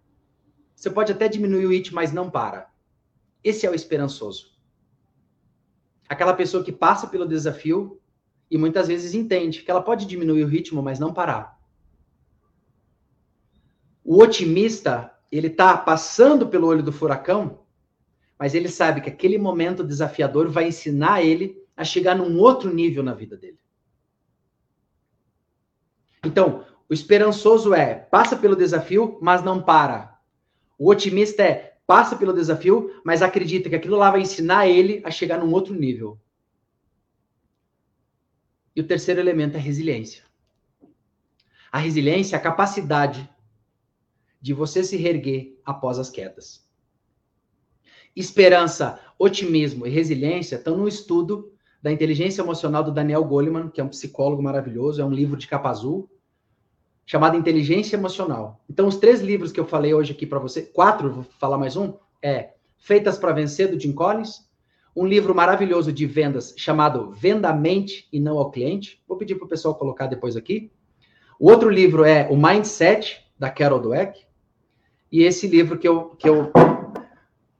Você 0.75 0.89
pode 0.89 1.11
até 1.11 1.27
diminuir 1.27 1.65
o 1.65 1.71
it, 1.71 1.93
mas 1.93 2.11
não 2.11 2.29
para. 2.29 2.69
Esse 3.43 3.65
é 3.65 3.69
o 3.69 3.75
esperançoso. 3.75 4.51
Aquela 6.07 6.33
pessoa 6.33 6.63
que 6.63 6.71
passa 6.71 7.07
pelo 7.07 7.27
desafio 7.27 8.01
e 8.51 8.57
muitas 8.57 8.87
vezes 8.87 9.13
entende 9.13 9.61
que 9.61 9.71
ela 9.71 9.81
pode 9.81 10.05
diminuir 10.05 10.43
o 10.43 10.47
ritmo, 10.47 10.81
mas 10.81 10.99
não 10.99 11.13
parar. 11.13 11.59
O 14.03 14.21
otimista, 14.21 15.13
ele 15.31 15.47
está 15.47 15.77
passando 15.77 16.47
pelo 16.47 16.67
olho 16.67 16.81
do 16.81 16.91
furacão, 16.91 17.59
mas 18.39 18.55
ele 18.55 18.69
sabe 18.69 19.01
que 19.01 19.09
aquele 19.09 19.37
momento 19.37 19.83
desafiador 19.83 20.49
vai 20.49 20.69
ensinar 20.69 21.21
ele 21.21 21.61
a 21.75 21.83
chegar 21.83 22.15
num 22.15 22.39
outro 22.39 22.73
nível 22.73 23.03
na 23.03 23.13
vida 23.13 23.35
dele. 23.35 23.59
Então, 26.23 26.65
o 26.87 26.93
esperançoso 26.93 27.73
é 27.73 27.93
passa 27.95 28.37
pelo 28.37 28.55
desafio, 28.55 29.19
mas 29.21 29.43
não 29.43 29.61
para. 29.61 30.17
O 30.77 30.89
otimista 30.89 31.43
é 31.43 31.77
passa 31.85 32.15
pelo 32.15 32.33
desafio, 32.33 33.01
mas 33.03 33.21
acredita 33.21 33.69
que 33.69 33.75
aquilo 33.75 33.97
lá 33.97 34.09
vai 34.09 34.21
ensinar 34.21 34.67
ele 34.67 35.01
a 35.03 35.11
chegar 35.11 35.37
num 35.37 35.51
outro 35.51 35.73
nível. 35.73 36.17
E 38.73 38.79
o 38.79 38.87
terceiro 38.87 39.19
elemento 39.19 39.55
é 39.55 39.59
a 39.59 39.61
resiliência. 39.61 40.23
A 41.69 41.77
resiliência 41.77 42.37
é 42.37 42.39
a 42.39 42.41
capacidade 42.41 43.29
de 44.41 44.53
você 44.53 44.83
se 44.83 44.95
reerguer 44.95 45.59
após 45.65 45.99
as 45.99 46.09
quedas. 46.09 46.68
Esperança, 48.15 48.99
otimismo 49.17 49.85
e 49.85 49.89
resiliência 49.89 50.55
estão 50.55 50.77
no 50.77 50.87
estudo 50.87 51.51
da 51.81 51.91
inteligência 51.91 52.41
emocional 52.41 52.83
do 52.83 52.91
Daniel 52.91 53.23
Goleman, 53.23 53.69
que 53.69 53.79
é 53.79 53.83
um 53.83 53.89
psicólogo 53.89 54.41
maravilhoso, 54.41 55.01
é 55.01 55.05
um 55.05 55.11
livro 55.11 55.37
de 55.37 55.47
capa 55.47 55.69
azul, 55.69 56.09
chamada 57.05 57.37
Inteligência 57.37 57.95
Emocional. 57.95 58.61
Então, 58.69 58.87
os 58.87 58.97
três 58.97 59.21
livros 59.21 59.51
que 59.51 59.59
eu 59.59 59.65
falei 59.65 59.93
hoje 59.93 60.11
aqui 60.11 60.25
para 60.25 60.39
você, 60.39 60.61
quatro, 60.61 61.11
vou 61.11 61.23
falar 61.39 61.57
mais 61.57 61.75
um, 61.75 61.93
é 62.21 62.53
Feitas 62.77 63.17
para 63.17 63.31
Vencer, 63.31 63.71
do 63.71 63.79
Jim 63.79 63.93
Collins, 63.93 64.47
um 64.95 65.05
livro 65.05 65.33
maravilhoso 65.33 65.93
de 65.93 66.05
vendas 66.05 66.53
chamado 66.57 67.11
Venda 67.11 67.53
Mente 67.53 68.07
e 68.11 68.19
Não 68.19 68.37
ao 68.37 68.51
Cliente. 68.51 69.01
Vou 69.07 69.17
pedir 69.17 69.35
para 69.35 69.45
o 69.45 69.49
pessoal 69.49 69.75
colocar 69.75 70.07
depois 70.07 70.35
aqui. 70.35 70.71
O 71.39 71.49
outro 71.49 71.69
livro 71.69 72.03
é 72.03 72.27
O 72.29 72.35
Mindset, 72.35 73.25
da 73.37 73.49
Carol 73.49 73.79
Dweck. 73.79 74.25
E 75.11 75.23
esse 75.23 75.47
livro 75.47 75.79
que 75.79 75.87
eu, 75.87 76.09
que 76.09 76.27
eu, 76.27 76.51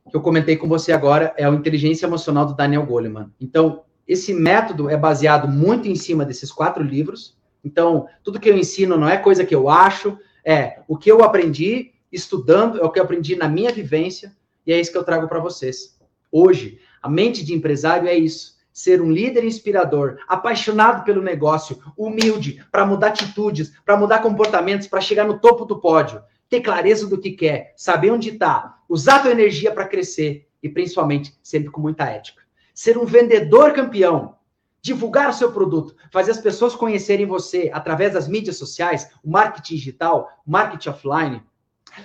que 0.09 0.17
eu 0.17 0.21
comentei 0.21 0.57
com 0.57 0.67
você 0.67 0.91
agora 0.91 1.33
é 1.37 1.49
o 1.49 1.53
Inteligência 1.53 2.05
Emocional, 2.05 2.45
do 2.45 2.55
Daniel 2.55 2.85
Goleman. 2.85 3.31
Então, 3.39 3.83
esse 4.07 4.33
método 4.33 4.89
é 4.89 4.97
baseado 4.97 5.47
muito 5.47 5.87
em 5.87 5.95
cima 5.95 6.25
desses 6.25 6.51
quatro 6.51 6.83
livros. 6.83 7.37
Então, 7.63 8.07
tudo 8.23 8.39
que 8.39 8.49
eu 8.49 8.57
ensino 8.57 8.97
não 8.97 9.07
é 9.07 9.17
coisa 9.17 9.45
que 9.45 9.53
eu 9.53 9.69
acho, 9.69 10.17
é 10.43 10.79
o 10.87 10.97
que 10.97 11.11
eu 11.11 11.23
aprendi 11.23 11.91
estudando, 12.11 12.79
é 12.79 12.83
o 12.83 12.89
que 12.89 12.99
eu 12.99 13.03
aprendi 13.03 13.35
na 13.35 13.47
minha 13.47 13.71
vivência, 13.71 14.35
e 14.65 14.73
é 14.73 14.79
isso 14.79 14.91
que 14.91 14.97
eu 14.97 15.03
trago 15.03 15.27
para 15.27 15.39
vocês. 15.39 15.97
Hoje, 16.31 16.79
a 17.01 17.09
mente 17.09 17.45
de 17.45 17.53
empresário 17.53 18.07
é 18.07 18.15
isso. 18.15 18.57
Ser 18.71 19.01
um 19.01 19.11
líder 19.11 19.43
inspirador, 19.43 20.17
apaixonado 20.27 21.03
pelo 21.03 21.21
negócio, 21.21 21.79
humilde, 21.97 22.63
para 22.71 22.85
mudar 22.85 23.07
atitudes, 23.07 23.73
para 23.85 23.97
mudar 23.97 24.19
comportamentos, 24.19 24.87
para 24.87 25.01
chegar 25.01 25.25
no 25.25 25.39
topo 25.39 25.65
do 25.65 25.79
pódio, 25.79 26.21
ter 26.49 26.61
clareza 26.61 27.07
do 27.07 27.19
que 27.19 27.31
quer, 27.31 27.73
saber 27.75 28.11
onde 28.11 28.29
está, 28.29 28.78
usar 28.89 29.17
a 29.17 29.19
tua 29.19 29.31
energia 29.31 29.71
para 29.71 29.87
crescer 29.87 30.49
e 30.61 30.67
principalmente 30.67 31.37
sempre 31.43 31.69
com 31.69 31.79
muita 31.79 32.05
ética. 32.05 32.41
Ser 32.73 32.97
um 32.97 33.05
vendedor 33.05 33.71
campeão, 33.73 34.35
divulgar 34.81 35.29
o 35.29 35.33
seu 35.33 35.51
produto, 35.51 35.95
fazer 36.11 36.31
as 36.31 36.39
pessoas 36.39 36.75
conhecerem 36.75 37.25
você 37.25 37.69
através 37.71 38.13
das 38.13 38.27
mídias 38.27 38.57
sociais, 38.57 39.11
o 39.23 39.29
marketing 39.29 39.75
digital, 39.75 40.29
marketing 40.45 40.89
offline, 40.89 41.43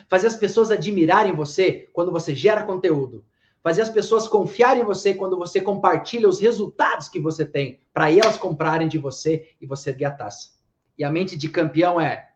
fazer 0.08 0.26
as 0.26 0.36
pessoas 0.36 0.70
admirarem 0.70 1.34
você 1.34 1.88
quando 1.92 2.12
você 2.12 2.34
gera 2.34 2.64
conteúdo, 2.64 3.24
fazer 3.62 3.82
as 3.82 3.90
pessoas 3.90 4.28
confiarem 4.28 4.82
em 4.82 4.86
você 4.86 5.14
quando 5.14 5.38
você 5.38 5.60
compartilha 5.60 6.28
os 6.28 6.38
resultados 6.38 7.08
que 7.08 7.18
você 7.18 7.46
tem, 7.46 7.80
para 7.92 8.10
elas 8.10 8.36
comprarem 8.36 8.88
de 8.88 8.98
você 8.98 9.48
e 9.60 9.66
você 9.66 9.90
erguer 9.90 10.06
a 10.06 10.10
taça. 10.10 10.50
E 10.98 11.04
a 11.04 11.10
mente 11.10 11.36
de 11.36 11.48
campeão 11.48 12.00
é 12.00 12.30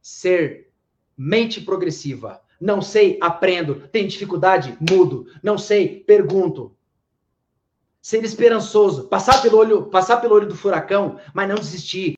ser 0.00 0.72
mente 1.16 1.60
progressiva. 1.60 2.40
Não 2.60 2.82
sei, 2.82 3.18
aprendo. 3.20 3.88
Tenho 3.92 4.08
dificuldade, 4.08 4.76
mudo. 4.80 5.26
Não 5.42 5.56
sei, 5.56 6.00
pergunto. 6.00 6.74
Ser 8.00 8.24
esperançoso, 8.24 9.08
passar 9.08 9.40
pelo 9.42 9.58
olho, 9.58 9.86
passar 9.86 10.16
pelo 10.16 10.34
olho 10.34 10.48
do 10.48 10.56
furacão, 10.56 11.20
mas 11.34 11.48
não 11.48 11.56
desistir, 11.56 12.17